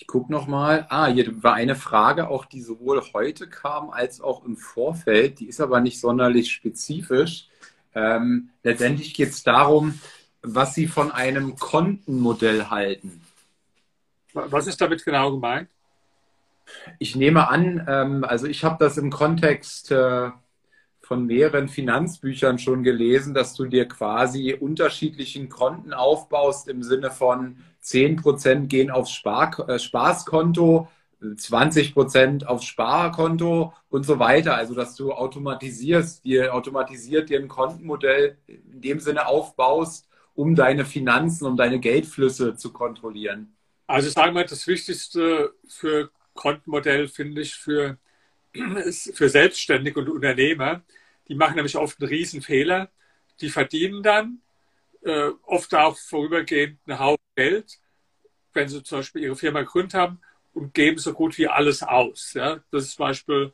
[0.00, 0.86] Ich gucke nochmal.
[0.88, 5.40] Ah, hier war eine Frage auch, die sowohl heute kam als auch im Vorfeld.
[5.40, 7.48] Die ist aber nicht sonderlich spezifisch.
[7.94, 10.00] Ähm, letztendlich geht es darum,
[10.40, 13.20] was Sie von einem Kontenmodell halten.
[14.32, 15.68] Was ist damit genau gemeint?
[16.98, 20.30] Ich nehme an, ähm, also ich habe das im Kontext äh,
[21.10, 27.56] von mehreren Finanzbüchern schon gelesen, dass du dir quasi unterschiedlichen Konten aufbaust im Sinne von
[27.82, 30.86] 10% gehen aufs Spar äh, Spaßkonto,
[31.20, 34.54] 20% aufs Sparkonto und so weiter.
[34.54, 40.84] Also dass du automatisierst, dir automatisiert dir ein Kontenmodell in dem Sinne aufbaust, um deine
[40.84, 43.56] Finanzen, um deine Geldflüsse zu kontrollieren.
[43.88, 47.98] Also sagen wir, das Wichtigste für Kontenmodell finde ich für,
[49.14, 50.82] für Selbstständige und Unternehmer.
[51.28, 52.90] Die machen nämlich oft einen Riesenfehler.
[53.40, 54.40] Die verdienen dann
[55.02, 57.78] äh, oft auch vorübergehend einen Haufen Geld,
[58.52, 60.20] wenn sie zum Beispiel ihre Firma gegründet haben
[60.52, 62.34] und geben so gut wie alles aus.
[62.34, 62.60] Ja?
[62.70, 63.52] Das ist zum Beispiel,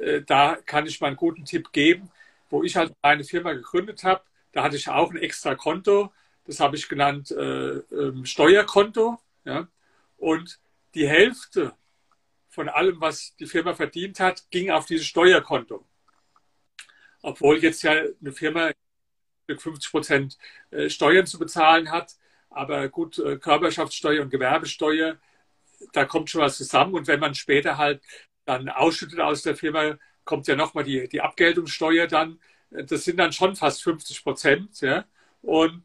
[0.00, 2.10] äh, da kann ich mal einen guten Tipp geben,
[2.48, 4.22] wo ich halt eine Firma gegründet habe.
[4.52, 6.12] Da hatte ich auch ein extra Konto.
[6.46, 9.18] Das habe ich genannt äh, ähm, Steuerkonto.
[9.44, 9.68] Ja?
[10.16, 10.60] Und
[10.94, 11.74] die Hälfte
[12.56, 15.86] von allem, was die Firma verdient hat, ging auf dieses Steuerkonto.
[17.20, 18.70] Obwohl jetzt ja eine Firma
[19.46, 20.38] 50 Prozent
[20.70, 22.14] äh, Steuern zu bezahlen hat.
[22.48, 25.18] Aber gut, äh, Körperschaftssteuer und Gewerbesteuer,
[25.92, 26.94] da kommt schon was zusammen.
[26.94, 28.00] Und wenn man später halt
[28.46, 32.40] dann ausschüttet aus der Firma, kommt ja nochmal die, die Abgeltungssteuer dann.
[32.70, 34.80] Das sind dann schon fast 50 Prozent.
[34.80, 35.04] Ja?
[35.42, 35.82] Und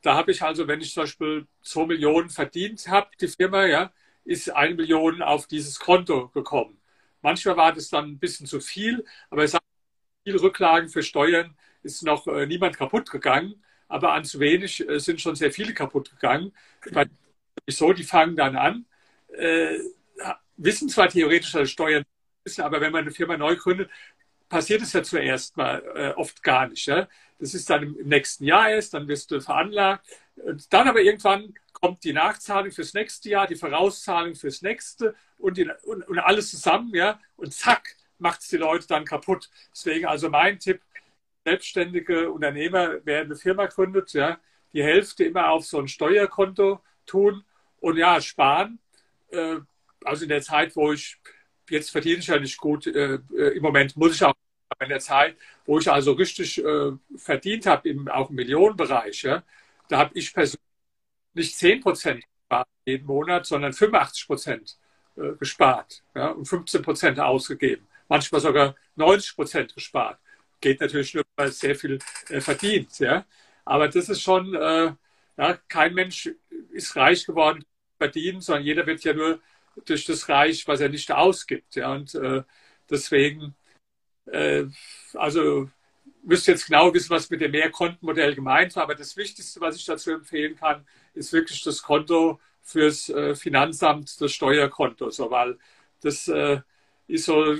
[0.00, 3.92] da habe ich also, wenn ich zum Beispiel 2 Millionen verdient habe, die Firma, ja,
[4.24, 6.78] ist eine Million auf dieses Konto gekommen.
[7.22, 9.64] Manchmal war das dann ein bisschen zu viel, aber ich sage,
[10.24, 14.98] viel Rücklagen für Steuern ist noch äh, niemand kaputt gegangen, aber an zu wenig äh,
[14.98, 16.52] sind schon sehr viele kaputt gegangen.
[16.90, 17.08] Weil,
[17.68, 18.86] so, die fangen dann an,
[19.36, 19.78] äh,
[20.56, 22.04] wissen zwar theoretisch, dass Steuern
[22.44, 23.90] wissen, aber wenn man eine Firma neu gründet,
[24.48, 26.86] passiert es ja zuerst mal äh, oft gar nicht.
[26.86, 27.08] Ja?
[27.38, 30.06] Das ist dann im, im, nächsten Jahr erst, dann wirst du veranlagt.
[30.36, 31.54] Und dann aber irgendwann
[31.84, 36.50] kommt die Nachzahlung fürs nächste Jahr, die Vorauszahlung fürs nächste und, die, und, und alles
[36.50, 39.50] zusammen, ja, und zack, macht es die Leute dann kaputt.
[39.70, 40.80] Deswegen also mein Tipp,
[41.44, 44.38] selbstständige Unternehmer, wer eine Firma gründet, ja,
[44.72, 47.44] die Hälfte immer auf so ein Steuerkonto tun
[47.80, 48.78] und ja, sparen.
[49.28, 49.56] Äh,
[50.06, 51.18] also in der Zeit, wo ich,
[51.68, 54.32] jetzt verdiene ich ja nicht gut, äh, äh im Moment muss ich auch
[54.80, 56.62] in der Zeit, wo ich also richtig
[57.16, 59.44] verdient habe, auch im Millionenbereich, ja,
[59.88, 60.64] da habe ich persönlich
[61.34, 64.78] nicht 10 Prozent gespart jeden Monat, sondern 85 Prozent
[65.16, 67.86] äh, gespart ja, und 15 Prozent ausgegeben.
[68.08, 70.18] Manchmal sogar 90 Prozent gespart.
[70.60, 72.98] Geht natürlich nur, weil es sehr viel äh, verdient.
[72.98, 73.24] Ja.
[73.64, 74.92] Aber das ist schon, äh,
[75.36, 76.30] ja, kein Mensch
[76.72, 77.64] ist reich geworden
[77.98, 79.40] verdienen, sondern jeder wird ja nur
[79.86, 81.76] durch das reich, was er nicht ausgibt.
[81.76, 81.92] Ja.
[81.92, 82.42] Und äh,
[82.90, 83.54] deswegen
[84.26, 84.66] äh,
[85.14, 85.68] also
[86.22, 88.84] müsst jetzt genau wissen, was mit dem Mehrkontenmodell gemeint war.
[88.84, 94.20] Aber das Wichtigste, was ich dazu empfehlen kann, ist wirklich das Konto fürs äh, Finanzamt,
[94.20, 95.10] das Steuerkonto.
[95.10, 95.58] So, weil
[96.00, 96.60] das äh,
[97.06, 97.56] ist so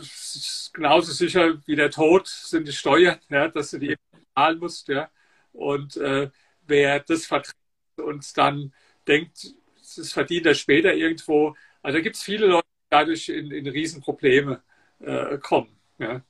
[0.72, 3.96] genauso sicher wie der Tod sind die Steuern, ja, dass du die
[4.34, 4.88] zahlen musst.
[4.88, 5.11] Ja.
[5.52, 6.30] Und äh,
[6.66, 7.57] wer das vertritt
[7.96, 8.72] und dann
[9.07, 13.50] denkt, es verdient er später irgendwo, also da gibt es viele Leute, die dadurch in,
[13.50, 14.62] in Riesenprobleme
[15.00, 15.76] äh, kommen.
[15.98, 16.22] Ja.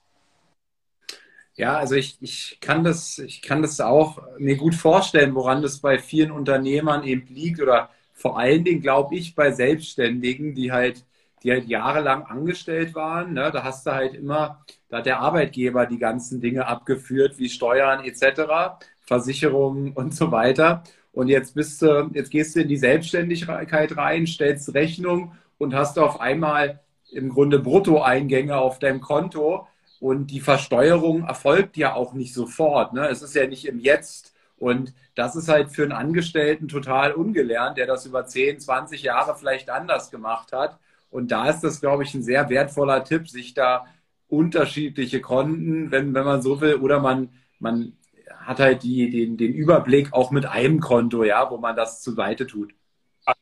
[1.57, 5.78] Ja, also ich, ich, kann das, ich kann das auch mir gut vorstellen, woran das
[5.78, 11.05] bei vielen Unternehmern eben liegt oder vor allen Dingen, glaube ich, bei Selbstständigen, die halt,
[11.42, 13.34] die halt jahrelang angestellt waren.
[13.34, 13.50] Ne?
[13.52, 18.05] Da hast du halt immer, da hat der Arbeitgeber die ganzen Dinge abgeführt, wie Steuern
[18.05, 20.82] etc., Versicherungen und so weiter.
[21.12, 25.98] Und jetzt bist du, jetzt gehst du in die Selbstständigkeit rein, stellst Rechnung und hast
[26.00, 26.80] auf einmal
[27.12, 29.68] im Grunde Bruttoeingänge auf deinem Konto
[30.05, 32.92] und die Versteuerung erfolgt ja auch nicht sofort.
[32.92, 33.09] Ne?
[33.09, 34.34] Es ist ja nicht im Jetzt.
[34.59, 39.34] Und das ist halt für einen Angestellten total ungelernt, der das über 10, 20 Jahre
[39.34, 40.78] vielleicht anders gemacht hat.
[41.09, 43.86] Und da ist das, glaube ich, ein sehr wertvoller Tipp, sich da
[44.28, 47.94] unterschiedliche Konten, wenn, wenn man so will, oder man, man
[48.36, 52.12] hat halt die, den, den Überblick auch mit einem Konto, ja, wo man das zur
[52.12, 52.74] Seite tut.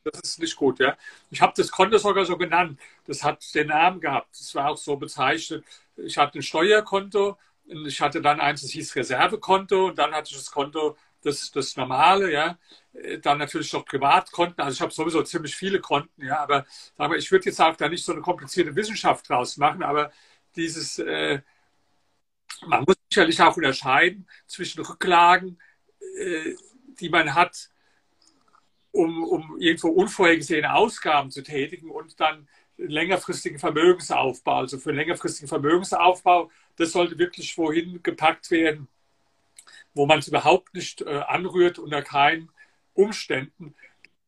[0.03, 0.95] Das ist nicht gut, ja.
[1.29, 2.79] Ich habe das Konto sogar so genannt.
[3.05, 4.29] Das hat den Namen gehabt.
[4.39, 5.63] Das war auch so bezeichnet
[5.95, 10.29] ich hatte ein Steuerkonto und ich hatte dann eins, das hieß Reservekonto und dann hatte
[10.31, 12.57] ich das Konto, das, das normale, ja.
[13.21, 14.59] Dann natürlich noch Privatkonten.
[14.63, 16.39] Also ich habe sowieso ziemlich viele Konten, ja.
[16.39, 16.65] Aber,
[16.97, 20.11] aber ich würde jetzt auch da nicht so eine komplizierte Wissenschaft draus machen, aber
[20.55, 21.41] dieses, äh,
[22.67, 25.59] man muss sicherlich auch unterscheiden zwischen Rücklagen,
[26.19, 26.55] äh,
[26.99, 27.69] die man hat,
[28.93, 34.59] um, um irgendwo unvorhergesehene Ausgaben zu tätigen und dann längerfristigen Vermögensaufbau.
[34.59, 38.87] Also für längerfristigen Vermögensaufbau, das sollte wirklich wohin gepackt werden,
[39.93, 42.49] wo man es überhaupt nicht äh, anrührt, unter keinen
[42.93, 43.75] Umständen.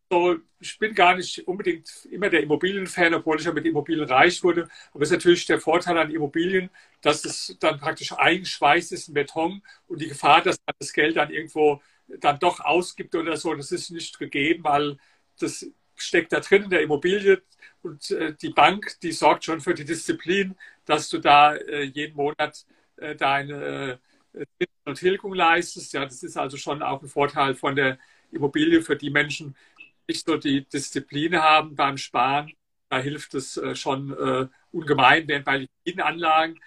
[0.10, 4.44] So, ich bin gar nicht unbedingt immer der Immobilienfan, obwohl ich ja mit Immobilien reich
[4.44, 4.68] wurde.
[4.94, 6.70] Aber es ist natürlich der Vorteil an Immobilien,
[7.02, 11.18] dass es dann praktisch eingeschweißt ist in Beton und die Gefahr, dass man das Geld
[11.18, 14.98] dann irgendwo dann doch ausgibt oder so, das ist nicht gegeben, weil
[15.40, 17.42] das steckt da drin in der Immobilie
[17.82, 22.16] und äh, die Bank, die sorgt schon für die Disziplin, dass du da äh, jeden
[22.16, 22.66] Monat
[22.98, 24.00] äh, deine
[24.34, 24.46] äh,
[24.86, 25.94] und Tilgung leistest.
[25.94, 27.98] Ja, das ist also schon auch ein Vorteil von der
[28.32, 32.52] Immobilie für die Menschen, die nicht so die Disziplin haben beim Sparen.
[32.90, 36.60] Da hilft es äh, schon äh, ungemein, während bei liquiden Anlagen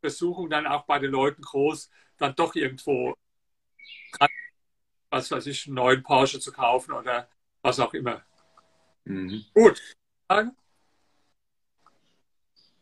[0.00, 3.14] Versuchung dann auch bei den Leuten groß, dann doch irgendwo
[5.10, 7.28] was weiß ich, einen neuen Porsche zu kaufen oder
[7.60, 8.22] was auch immer.
[9.04, 9.44] Mhm.
[9.54, 9.80] Gut.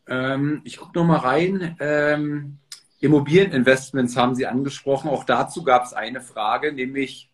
[0.07, 1.75] Ähm, ich gucke nochmal rein.
[1.79, 2.57] Ähm,
[2.99, 5.09] Immobilieninvestments haben Sie angesprochen.
[5.09, 7.29] Auch dazu gab es eine Frage, nämlich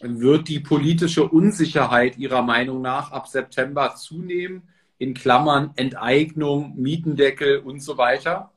[0.00, 4.68] wird die politische Unsicherheit Ihrer Meinung nach ab September zunehmen?
[4.98, 8.52] In Klammern Enteignung, Mietendeckel und so weiter?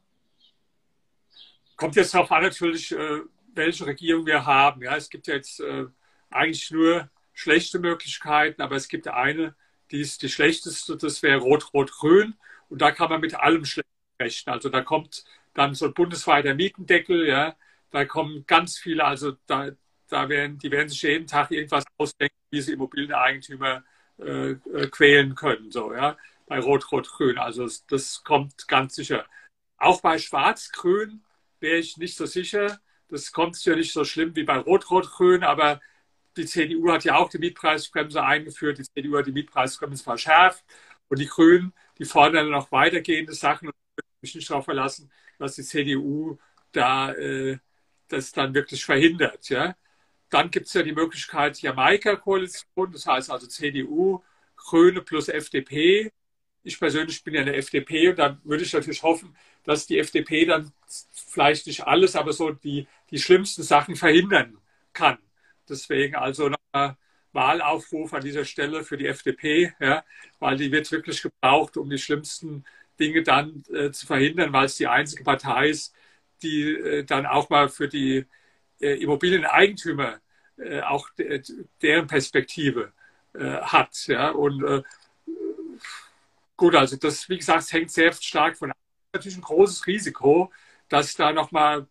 [1.75, 3.21] Kommt jetzt darauf an, natürlich, äh,
[3.57, 4.81] welche Regierung wir haben.
[4.81, 5.85] Ja, es gibt jetzt äh,
[6.29, 9.55] eigentlich nur schlechte Möglichkeiten, aber es gibt eine,
[9.91, 12.35] die ist die schlechteste, das wäre Rot-Rot-Grün.
[12.69, 13.87] Und da kann man mit allem schlecht
[14.21, 14.53] rechnen.
[14.53, 17.55] Also da kommt dann so ein bundesweiter Mietendeckel, ja,
[17.91, 19.71] da kommen ganz viele, also da,
[20.07, 23.83] da werden, die werden sich jeden Tag irgendwas ausdenken, wie sie Immobilieneigentümer
[24.19, 27.37] äh, äh, quälen können, so, ja, bei Rot-Rot-Grün.
[27.37, 29.25] Also das, das kommt ganz sicher.
[29.77, 31.23] Auch bei Schwarz-Grün
[31.59, 32.79] wäre ich nicht so sicher.
[33.09, 35.79] Das kommt sicher nicht so schlimm wie bei Rot-Rot-Grün, aber
[36.35, 40.63] die CDU hat ja auch die Mietpreisbremse eingeführt, die CDU hat die Mietpreisbremse verschärft
[41.07, 45.55] und die Grünen, die fordern noch weitergehende Sachen und ich mich nicht darauf verlassen, dass
[45.55, 46.37] die CDU
[46.71, 47.57] da äh,
[48.07, 49.49] das dann wirklich verhindert.
[49.49, 49.75] Ja?
[50.29, 54.23] Dann gibt es ja die Möglichkeit Jamaika-Koalition, das heißt also CDU,
[54.55, 56.11] Grüne plus FDP.
[56.63, 59.35] Ich persönlich bin ja eine FDP und da würde ich natürlich hoffen,
[59.67, 60.71] dass die FDP dann
[61.11, 64.57] vielleicht nicht alles, aber so die, die schlimmsten Sachen verhindern
[64.93, 65.17] kann.
[65.69, 66.97] Deswegen also nochmal
[67.33, 70.03] Wahlaufruf an dieser Stelle für die FDP, ja,
[70.39, 72.63] weil die wird wirklich gebraucht, um die schlimmsten
[72.99, 75.93] Dinge dann äh, zu verhindern, weil es die einzige Partei ist,
[76.41, 78.25] die äh, dann auch mal für die
[78.79, 80.19] äh, Immobilieneigentümer
[80.57, 81.43] äh, auch de
[81.81, 82.93] deren Perspektive
[83.33, 84.07] äh, hat.
[84.07, 84.29] Ja.
[84.29, 84.81] Und äh,
[86.55, 88.71] gut, also das, wie gesagt, hängt sehr stark von.
[89.17, 90.51] Natürlich ein großes Risiko,
[90.89, 91.87] dass da nochmal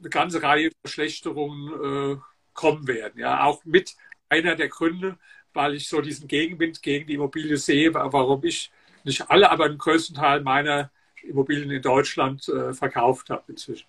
[0.00, 2.20] eine ganze Reihe Verschlechterungen äh,
[2.54, 3.20] kommen werden.
[3.20, 3.94] Ja, auch mit
[4.28, 5.16] einer der Gründe,
[5.52, 8.72] weil ich so diesen Gegenwind gegen die Immobilie sehe, warum ich
[9.04, 10.90] nicht alle, aber den größten Teil meiner
[11.22, 13.86] Immobilien in Deutschland äh, verkauft habe inzwischen.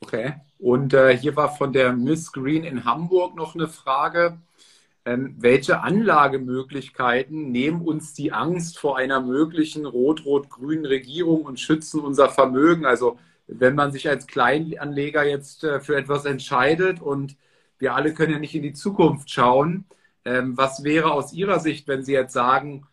[0.00, 0.34] Okay.
[0.58, 4.38] Und äh, hier war von der Miss Green in Hamburg noch eine Frage.
[5.08, 12.28] Ähm, welche Anlagemöglichkeiten nehmen uns die Angst vor einer möglichen rot-rot-grünen Regierung und schützen unser
[12.28, 12.84] Vermögen?
[12.84, 17.36] Also wenn man sich als Kleinanleger jetzt äh, für etwas entscheidet und
[17.78, 19.86] wir alle können ja nicht in die Zukunft schauen,
[20.26, 22.86] ähm, was wäre aus Ihrer Sicht, wenn Sie jetzt sagen,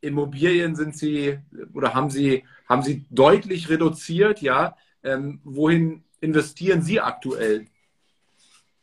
[0.00, 1.40] Immobilien sind Sie
[1.74, 4.76] oder haben Sie, haben Sie deutlich reduziert, ja?
[5.02, 7.66] Ähm, wohin investieren Sie aktuell?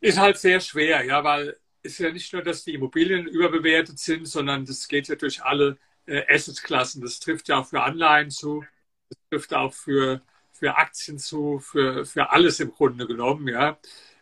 [0.02, 4.28] Ist halt sehr schwer, ja, weil ist ja nicht nur, dass die Immobilien überbewertet sind,
[4.28, 7.02] sondern das geht ja durch alle äh, Assetklassen.
[7.02, 8.64] Das trifft ja auch für Anleihen zu,
[9.10, 10.22] das trifft auch für
[10.54, 13.48] für Aktien zu, für, für alles im Grunde genommen.
[13.50, 13.78] Ja.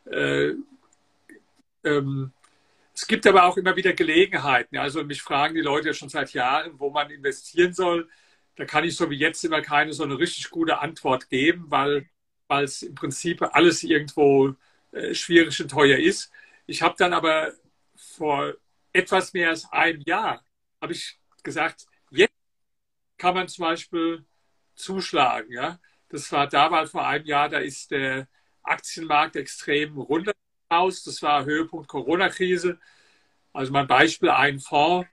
[0.06, 0.54] Äh,
[1.84, 2.32] ähm,
[2.96, 4.78] es gibt aber auch immer wieder Gelegenheiten.
[4.78, 8.10] Also mich fragen die Leute ja schon seit Jahren, wo man investieren soll.
[8.56, 12.10] Da kann ich so wie jetzt immer keine so eine richtig gute Antwort geben, weil
[12.48, 14.56] es im Prinzip alles irgendwo
[14.92, 16.32] äh, schwierig und teuer ist.
[16.72, 17.52] Ich habe dann aber
[17.98, 18.54] vor
[18.94, 20.42] etwas mehr als einem Jahr
[20.80, 22.34] habe ich gesagt, jetzt
[23.18, 24.26] kann man zum Beispiel
[24.76, 25.52] zuschlagen.
[25.52, 25.82] Ja?
[26.08, 28.30] Das war damals vor einem Jahr, da ist der
[28.64, 30.32] Aktienmarkt extrem runter
[30.72, 31.04] raus.
[31.04, 32.80] Das war Höhepunkt Corona-Krise.
[33.52, 35.10] Also mein Beispiel, ein Fonds,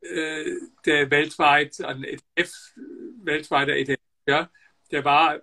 [0.00, 0.50] äh,
[0.84, 2.72] der weltweit, ein ETF,
[3.22, 4.50] weltweiter ETF, ja,
[4.90, 5.40] der war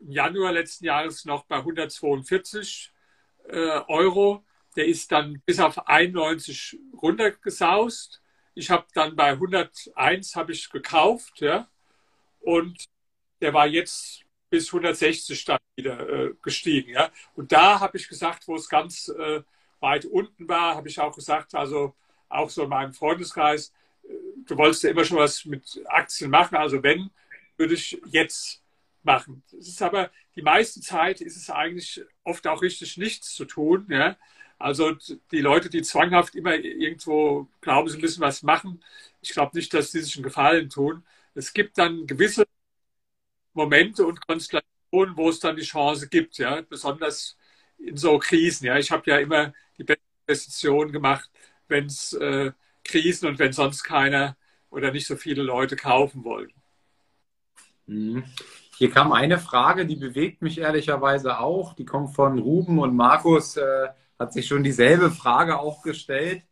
[0.00, 2.92] im Januar letzten Jahres noch bei 142
[3.50, 4.44] äh, Euro.
[4.78, 8.22] Der ist dann bis auf 91 runtergesaust.
[8.54, 11.68] Ich habe dann bei 101 habe ich gekauft, ja,
[12.40, 12.84] und
[13.40, 16.92] der war jetzt bis 160 dann wieder äh, gestiegen.
[16.92, 17.10] Ja?
[17.34, 19.42] Und da habe ich gesagt, wo es ganz, äh,
[19.80, 21.94] weit unten war, habe ich auch gesagt, also
[22.28, 23.72] auch so in meinem Freundeskreis,
[24.04, 24.12] äh,
[24.46, 27.10] du wolltest ja immer schon was mit Aktien machen, also wenn,
[27.56, 28.62] würde ich jetzt
[29.02, 29.42] machen.
[29.58, 33.86] Es ist aber die meiste Zeit ist es eigentlich oft auch richtig nichts zu tun.
[33.90, 34.16] Ja?
[34.58, 34.96] Also
[35.30, 38.82] die Leute, die zwanghaft immer irgendwo glauben, sie müssen was machen,
[39.20, 41.04] ich glaube nicht, dass sie sich einen Gefallen tun.
[41.34, 42.46] Es gibt dann gewisse
[43.52, 47.36] Momente und Konstellationen, wo es dann die Chance gibt, ja, besonders
[47.78, 48.66] in so Krisen.
[48.66, 51.30] Ja, ich habe ja immer die beste Investition gemacht,
[51.68, 52.52] wenn es äh,
[52.84, 54.36] Krisen und wenn sonst keiner
[54.70, 56.52] oder nicht so viele Leute kaufen wollen.
[57.86, 58.24] Mhm.
[58.76, 61.74] Hier kam eine Frage, die bewegt mich ehrlicherweise auch.
[61.74, 63.88] Die kommt von Ruben und Markus, äh,
[64.18, 66.42] hat sich schon dieselbe Frage auch gestellt.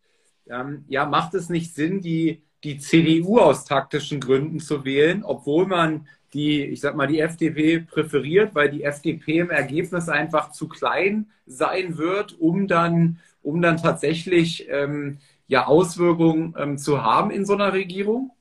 [0.49, 5.67] Ähm, ja, macht es nicht Sinn, die, die CDU aus taktischen Gründen zu wählen, obwohl
[5.67, 10.69] man die, ich sag mal, die FDP präferiert, weil die FDP im Ergebnis einfach zu
[10.69, 17.45] klein sein wird, um dann, um dann tatsächlich ähm, ja Auswirkungen ähm, zu haben in
[17.45, 18.33] so einer Regierung?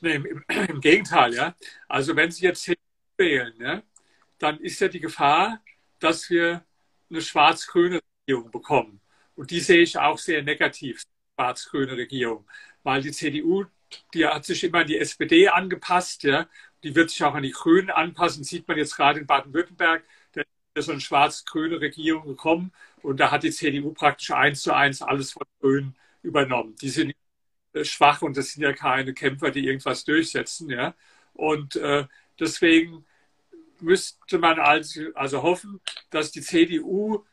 [0.00, 1.54] Nee, im, im, Gegenteil, ja.
[1.88, 2.72] Also wenn Sie jetzt
[3.16, 3.82] wählen, ja,
[4.38, 5.60] dann ist ja die Gefahr,
[5.98, 6.62] dass wir
[7.10, 9.00] eine schwarz-grüne Regierung bekommen.
[9.34, 11.02] Und die sehe ich auch sehr negativ,
[11.34, 12.46] schwarz-grüne Regierung.
[12.82, 13.64] Weil die CDU,
[14.14, 16.48] die hat sich immer an die SPD angepasst, ja.
[16.84, 18.44] Die wird sich auch an die Grünen anpassen.
[18.44, 20.04] Sieht man jetzt gerade in Baden-Württemberg.
[20.32, 20.42] Da
[20.74, 22.72] ist so eine schwarz-grüne Regierung gekommen.
[23.02, 26.76] Und da hat die CDU praktisch eins zu eins alles von Grünen übernommen.
[26.80, 27.14] Die sind
[27.82, 30.70] schwach und das sind ja keine Kämpfer, die irgendwas durchsetzen.
[30.70, 30.94] Ja?
[31.34, 32.06] Und äh,
[32.38, 33.04] deswegen
[33.80, 37.24] müsste man also, also hoffen, dass die CDU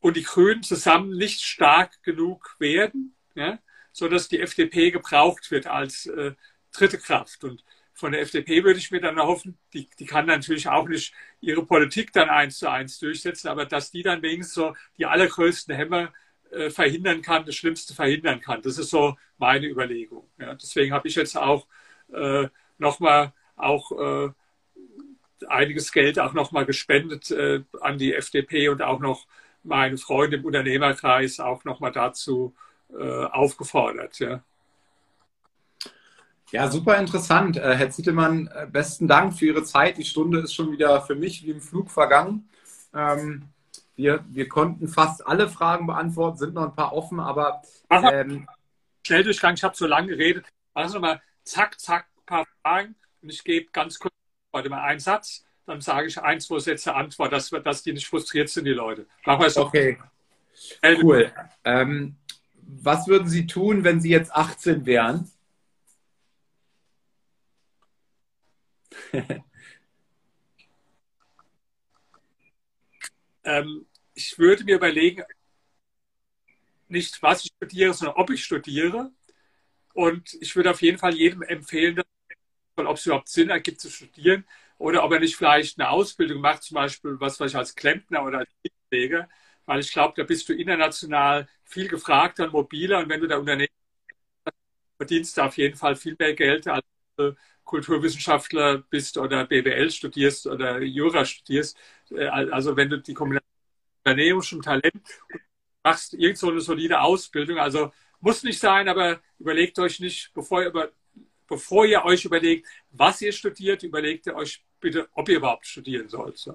[0.00, 3.58] und die Grünen zusammen nicht stark genug werden, ja?
[3.92, 6.32] sodass die FDP gebraucht wird als äh,
[6.72, 7.44] dritte Kraft.
[7.44, 11.12] Und von der FDP würde ich mir dann hoffen, die, die kann natürlich auch nicht
[11.40, 15.74] ihre Politik dann eins zu eins durchsetzen, aber dass die dann wenigstens so die allergrößten
[15.74, 16.12] Hämmer
[16.50, 18.62] äh, verhindern kann, das Schlimmste verhindern kann.
[18.62, 20.28] Das ist so meine Überlegung.
[20.38, 21.66] Ja, deswegen habe ich jetzt auch
[22.12, 22.48] äh,
[22.78, 24.30] nochmal auch äh,
[25.46, 29.26] einiges Geld auch nochmal gespendet äh, an die FDP und auch noch
[29.62, 32.54] meine Freunde im Unternehmerkreis auch nochmal dazu
[32.92, 34.18] äh, aufgefordert.
[34.18, 34.42] Ja.
[36.52, 37.56] Ja, super interessant.
[37.56, 39.98] Äh, Herr Zittelmann, äh, besten Dank für Ihre Zeit.
[39.98, 42.48] Die Stunde ist schon wieder für mich wie im Flug vergangen.
[42.92, 43.48] Ähm,
[43.94, 47.62] wir, wir konnten fast alle Fragen beantworten, sind noch ein paar offen, aber.
[47.90, 48.48] Ähm,
[49.06, 50.46] Schnelldurchgang, ich habe so lange geredet.
[50.74, 54.14] Also nochmal, zack, zack, ein paar Fragen und ich gebe ganz kurz
[54.52, 58.08] heute mal einen Satz, dann sage ich ein, zwei Sätze Antwort, dass, dass die nicht
[58.08, 59.06] frustriert sind, die Leute.
[59.24, 60.00] Machen wir es Okay.
[60.82, 61.32] Cool.
[61.64, 62.16] Ähm,
[62.62, 65.30] was würden Sie tun, wenn Sie jetzt 18 wären?
[73.44, 75.22] ähm, ich würde mir überlegen,
[76.88, 79.12] nicht was ich studiere, sondern ob ich studiere.
[79.94, 82.02] Und ich würde auf jeden Fall jedem empfehlen,
[82.74, 84.44] ob es überhaupt Sinn ergibt zu studieren
[84.80, 88.24] oder ob er nicht vielleicht eine Ausbildung macht, zum Beispiel was weiß ich, als Klempner
[88.24, 88.50] oder als
[88.88, 89.28] Pfleger,
[89.66, 93.40] weil ich glaube, da bist du international viel gefragter und mobiler und wenn du der
[93.40, 93.68] Unternehmen
[94.96, 96.84] verdienst du auf jeden Fall viel mehr Geld als
[97.64, 101.78] Kulturwissenschaftler bist oder BWL studierst oder Jura studierst.
[102.10, 103.46] Äh, also wenn du die Kombination
[104.04, 105.02] unternehmerischem Talent
[105.84, 107.58] machst irgend so eine solide Ausbildung.
[107.58, 110.90] Also muss nicht sein, aber überlegt euch nicht, bevor ihr, über,
[111.48, 116.08] bevor ihr euch überlegt, was ihr studiert, überlegt ihr euch bitte, ob ihr überhaupt studieren
[116.08, 116.48] sollt.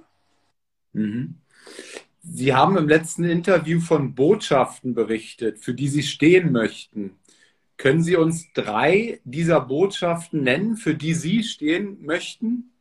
[0.94, 1.36] Mhm.
[2.22, 7.18] Sie haben im letzten Interview von Botschaften berichtet, für die Sie stehen möchten.
[7.78, 12.72] Können Sie uns drei dieser Botschaften nennen, für die Sie stehen möchten?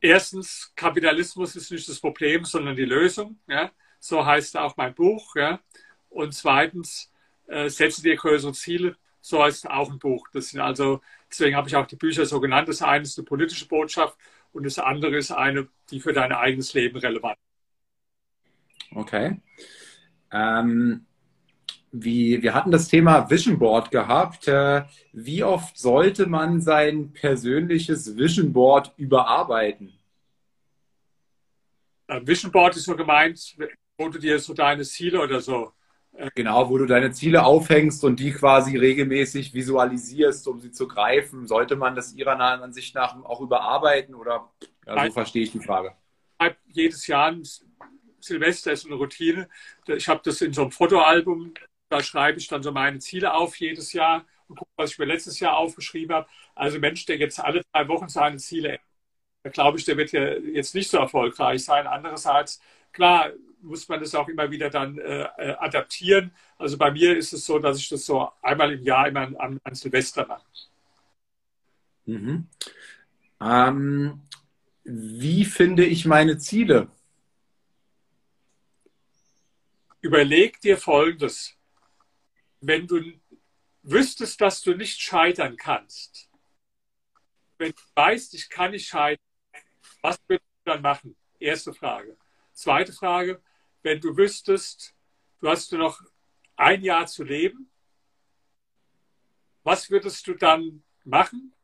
[0.00, 3.38] erstens, Kapitalismus ist nicht das Problem, sondern die Lösung.
[3.46, 3.70] Ja?
[3.98, 5.36] So heißt auch mein Buch.
[5.36, 5.60] Ja?
[6.08, 7.12] Und zweitens,
[7.46, 8.96] äh, setze dir größere Ziele.
[9.20, 10.28] So heißt auch ein Buch.
[10.32, 12.68] Das sind also, deswegen habe ich auch die Bücher so genannt.
[12.68, 14.16] Das eine ist eine politische Botschaft
[14.52, 18.96] und das andere ist eine, die für dein eigenes Leben relevant ist.
[18.96, 19.40] Okay.
[20.32, 21.06] Ähm,
[21.92, 24.48] wie, wir hatten das Thema Vision Board gehabt.
[24.48, 29.92] Äh, wie oft sollte man sein persönliches Vision Board überarbeiten?
[32.08, 33.56] Vision Board ist nur gemeint,
[33.98, 35.72] wo du dir so deine Ziele oder so.
[36.16, 40.88] Äh, genau, wo du deine Ziele aufhängst und die quasi regelmäßig visualisierst, um sie zu
[40.88, 41.46] greifen.
[41.46, 44.50] Sollte man das Ihrer Ansicht nach auch überarbeiten oder
[44.86, 45.92] ja, so verstehe ich die Frage?
[46.66, 47.34] Jedes Jahr
[48.20, 49.48] Silvester ist eine Routine.
[49.86, 51.54] Ich habe das in so einem Fotoalbum
[51.88, 55.04] da schreibe ich dann so meine Ziele auf jedes Jahr und gucke, was ich mir
[55.06, 56.28] letztes Jahr aufgeschrieben habe.
[56.54, 58.80] Also Mensch, der jetzt alle drei Wochen seine Ziele,
[59.42, 61.86] da glaube ich, der wird ja jetzt nicht so erfolgreich sein.
[61.86, 62.60] Andererseits
[62.96, 66.32] klar muss man das auch immer wieder dann äh, äh, adaptieren.
[66.56, 69.60] Also bei mir ist es so, dass ich das so einmal im Jahr immer an,
[69.62, 70.46] an Silvester mache.
[72.06, 72.48] Mhm.
[73.40, 74.22] Ähm,
[74.84, 76.88] wie finde ich meine Ziele?
[80.00, 81.54] Überleg dir Folgendes.
[82.60, 83.02] Wenn du
[83.82, 86.30] wüsstest, dass du nicht scheitern kannst,
[87.58, 89.22] wenn du weißt, ich kann nicht scheitern,
[90.02, 91.16] was würdest du dann machen?
[91.40, 92.16] Erste Frage.
[92.56, 93.42] Zweite Frage,
[93.82, 94.94] wenn du wüsstest,
[95.40, 96.00] du hast nur noch
[96.56, 97.70] ein Jahr zu leben,
[99.62, 101.54] was würdest du dann machen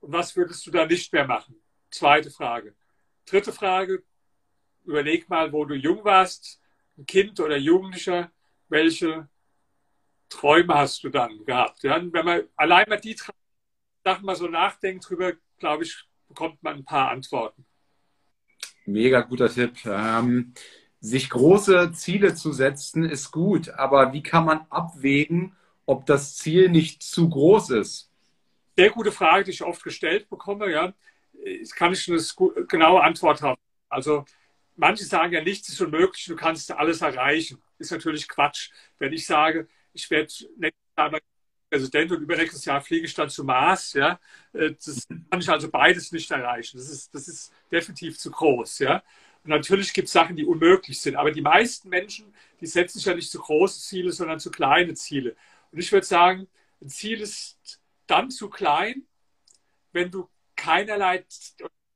[0.00, 1.62] und was würdest du dann nicht mehr machen?
[1.90, 2.74] Zweite Frage.
[3.26, 4.02] Dritte Frage,
[4.84, 6.58] überleg mal, wo du jung warst,
[6.96, 8.32] ein Kind oder Jugendlicher,
[8.70, 9.28] welche
[10.30, 11.82] Träume hast du dann gehabt?
[11.82, 13.14] Ja, wenn man allein mal die
[14.02, 17.66] Sachen mal so nachdenkt drüber, glaube ich, bekommt man ein paar Antworten.
[18.86, 19.84] Mega guter Tipp.
[19.86, 20.52] Ähm,
[21.00, 25.54] sich große Ziele zu setzen ist gut, aber wie kann man abwägen,
[25.86, 28.10] ob das Ziel nicht zu groß ist?
[28.76, 30.70] Sehr gute Frage, die ich oft gestellt bekomme.
[30.70, 30.94] Ja,
[31.32, 33.60] ich kann ich eine genaue Antwort haben.
[33.88, 34.24] Also
[34.76, 37.62] manche sagen ja, nichts ist unmöglich, du kannst alles erreichen.
[37.78, 38.70] Ist natürlich Quatsch.
[38.98, 41.10] Wenn ich sage, ich werde nächstes Jahr
[41.74, 44.20] Präsident und übernächstes Jahr fliege ich dann zum Mars, ja,
[44.52, 46.78] äh, das kann ich also beides nicht erreichen.
[46.78, 49.02] Das ist, das ist definitiv zu groß, ja.
[49.42, 51.16] Und natürlich gibt es Sachen, die unmöglich sind.
[51.16, 54.94] Aber die meisten Menschen, die setzen sich ja nicht zu große Ziele, sondern zu kleine
[54.94, 55.34] Ziele.
[55.72, 56.46] Und ich würde sagen,
[56.80, 59.02] ein Ziel ist dann zu klein,
[59.92, 61.24] wenn du keinerlei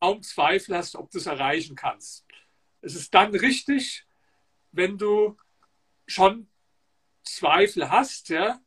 [0.00, 2.26] kaum Zweifel hast, ob du es erreichen kannst.
[2.80, 4.06] Es ist dann richtig,
[4.72, 5.36] wenn du
[6.08, 6.48] schon
[7.22, 8.60] Zweifel hast, ja.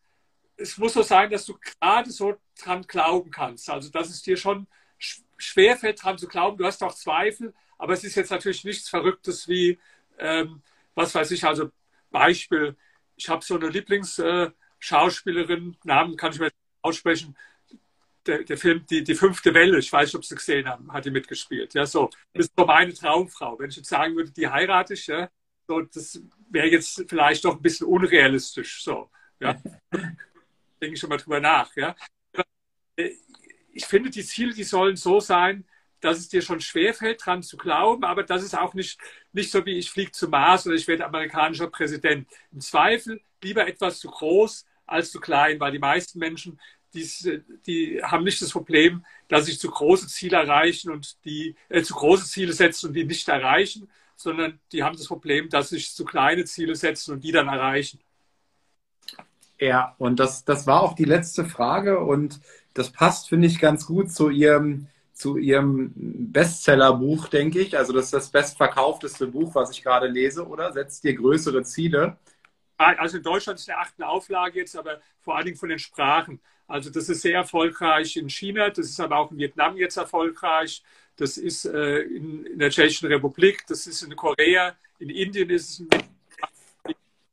[0.61, 3.69] Es muss so sein, dass du gerade so dran glauben kannst.
[3.69, 4.67] Also, dass es dir schon
[5.37, 6.57] schwerfällt, dran zu glauben.
[6.57, 9.79] Du hast auch Zweifel, aber es ist jetzt natürlich nichts Verrücktes wie,
[10.19, 10.61] ähm,
[10.93, 11.71] was weiß ich, also
[12.11, 12.75] Beispiel,
[13.15, 16.51] ich habe so eine Lieblingsschauspielerin, äh, Namen kann ich mir
[16.81, 17.35] aussprechen,
[18.27, 21.05] der, der, Film die, die fünfte Welle, ich weiß nicht, ob Sie gesehen haben, hat
[21.05, 21.73] die mitgespielt.
[21.73, 22.11] Ja, so.
[22.33, 23.57] Das ist so meine Traumfrau.
[23.57, 25.27] Wenn ich jetzt sagen würde, die heirate ich, ja,
[25.67, 28.83] so, das wäre jetzt vielleicht doch ein bisschen unrealistisch.
[28.83, 29.09] So,
[29.39, 29.55] ja.
[30.81, 31.75] Denke ich schon mal drüber nach.
[31.75, 31.95] Ja.
[33.73, 35.65] Ich finde, die Ziele, die sollen so sein,
[36.01, 38.99] dass es dir schon schwerfällt, dran zu glauben, aber das ist auch nicht,
[39.31, 42.27] nicht so wie ich fliege zum Mars oder ich werde amerikanischer Präsident.
[42.51, 46.59] Im Zweifel lieber etwas zu groß als zu klein, weil die meisten Menschen,
[46.93, 47.07] die,
[47.65, 51.93] die haben nicht das Problem, dass sie zu große Ziele erreichen und die äh, zu
[51.93, 55.93] große Ziele setzen und die nicht erreichen, sondern die haben das Problem, dass sie sich
[55.93, 57.99] zu kleine Ziele setzen und die dann erreichen.
[59.61, 62.41] Ja, und das, das war auch die letzte Frage und
[62.73, 64.87] das passt, finde ich, ganz gut zu Ihrem
[65.21, 67.77] zu ihrem Bestsellerbuch, denke ich.
[67.77, 70.73] Also das ist das bestverkaufteste Buch, was ich gerade lese, oder?
[70.73, 72.17] Setzt dir größere Ziele.
[72.77, 76.39] Also in Deutschland ist eine achte Auflage jetzt, aber vor allen Dingen von den Sprachen.
[76.67, 80.81] Also das ist sehr erfolgreich in China, das ist aber auch in Vietnam jetzt erfolgreich,
[81.17, 85.81] das ist äh, in, in, der Tschechischen Republik, das ist in Korea, in Indien ist
[85.81, 85.87] es,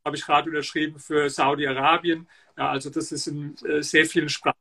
[0.09, 2.29] habe ich gerade unterschrieben, für Saudi-Arabien.
[2.57, 4.59] Ja, also das ist in äh, sehr vielen Sprachen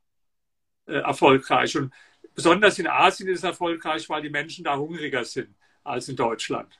[0.86, 1.76] äh, erfolgreich.
[1.76, 1.92] Und
[2.38, 6.78] Besonders in Asien ist es erfolgreich, weil die Menschen da hungriger sind als in Deutschland.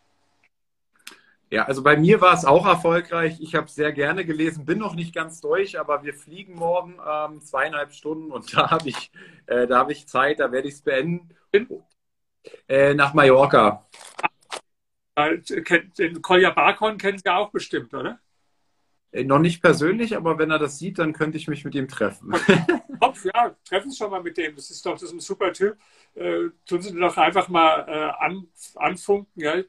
[1.50, 3.40] Ja, also bei mir war es auch erfolgreich.
[3.40, 7.40] Ich habe sehr gerne gelesen, bin noch nicht ganz durch, aber wir fliegen morgen ähm,
[7.40, 9.10] zweieinhalb Stunden und da habe ich,
[9.46, 11.28] äh, hab ich Zeit, da werde ich es beenden.
[12.68, 13.84] Äh, nach Mallorca.
[15.18, 18.20] Den Kolja Barkon kennen Sie auch bestimmt, oder?
[19.10, 21.88] Äh, noch nicht persönlich, aber wenn er das sieht, dann könnte ich mich mit ihm
[21.88, 22.32] treffen.
[23.00, 24.54] Kopf, ja, treffen Sie schon mal mit dem.
[24.54, 25.76] Das ist doch das ist ein super Typ.
[26.14, 29.42] Äh, tun Sie doch einfach mal äh, an, anfunken.
[29.42, 29.62] Ja?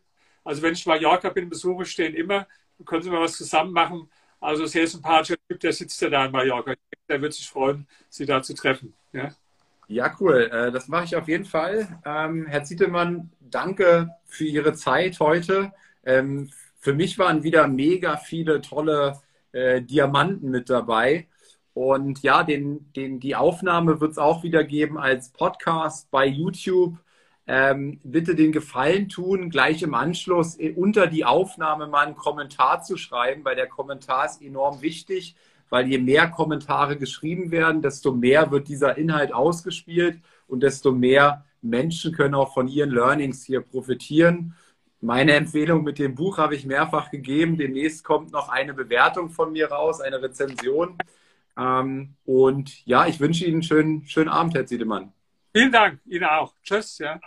[0.44, 2.48] Also wenn ich Mallorca bin, besuche ich den immer.
[2.86, 4.10] Können Sie mal was zusammen machen.
[4.42, 6.74] Also sehr sympathischer Typ, der sitzt ja da in Mallorca.
[7.08, 8.94] Der wird sich freuen, Sie da zu treffen.
[9.12, 9.32] Ja,
[9.88, 10.50] ja cool.
[10.52, 12.00] Äh, das mache ich auf jeden Fall.
[12.06, 15.74] Ähm, Herr Zietelmann, danke für Ihre Zeit heute.
[16.06, 19.20] Ähm, für mich waren wieder mega viele tolle
[19.52, 21.28] äh, Diamanten mit dabei.
[21.74, 26.98] Und ja, den, den, die Aufnahme wird es auch wieder geben als Podcast bei YouTube.
[27.48, 32.84] Ähm, bitte den Gefallen tun, gleich im Anschluss äh, unter die Aufnahme mal einen Kommentar
[32.84, 35.36] zu schreiben, weil der Kommentar ist enorm wichtig,
[35.70, 41.46] weil je mehr Kommentare geschrieben werden, desto mehr wird dieser Inhalt ausgespielt und desto mehr
[41.62, 44.56] Menschen können auch von ihren Learnings hier profitieren.
[45.02, 47.58] Meine Empfehlung mit dem Buch habe ich mehrfach gegeben.
[47.58, 50.98] Demnächst kommt noch eine Bewertung von mir raus, eine Rezension.
[51.58, 55.14] Ähm, und ja, ich wünsche Ihnen einen schönen, schönen Abend, Herr Ziedemann.
[55.54, 56.54] Vielen Dank, Ihnen auch.
[56.64, 56.98] Tschüss.
[56.98, 57.20] Ja.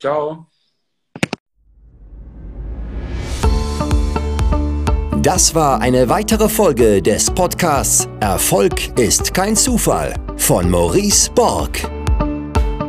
[0.00, 0.46] Ciao.
[5.22, 11.93] Das war eine weitere Folge des Podcasts Erfolg ist kein Zufall von Maurice Borg.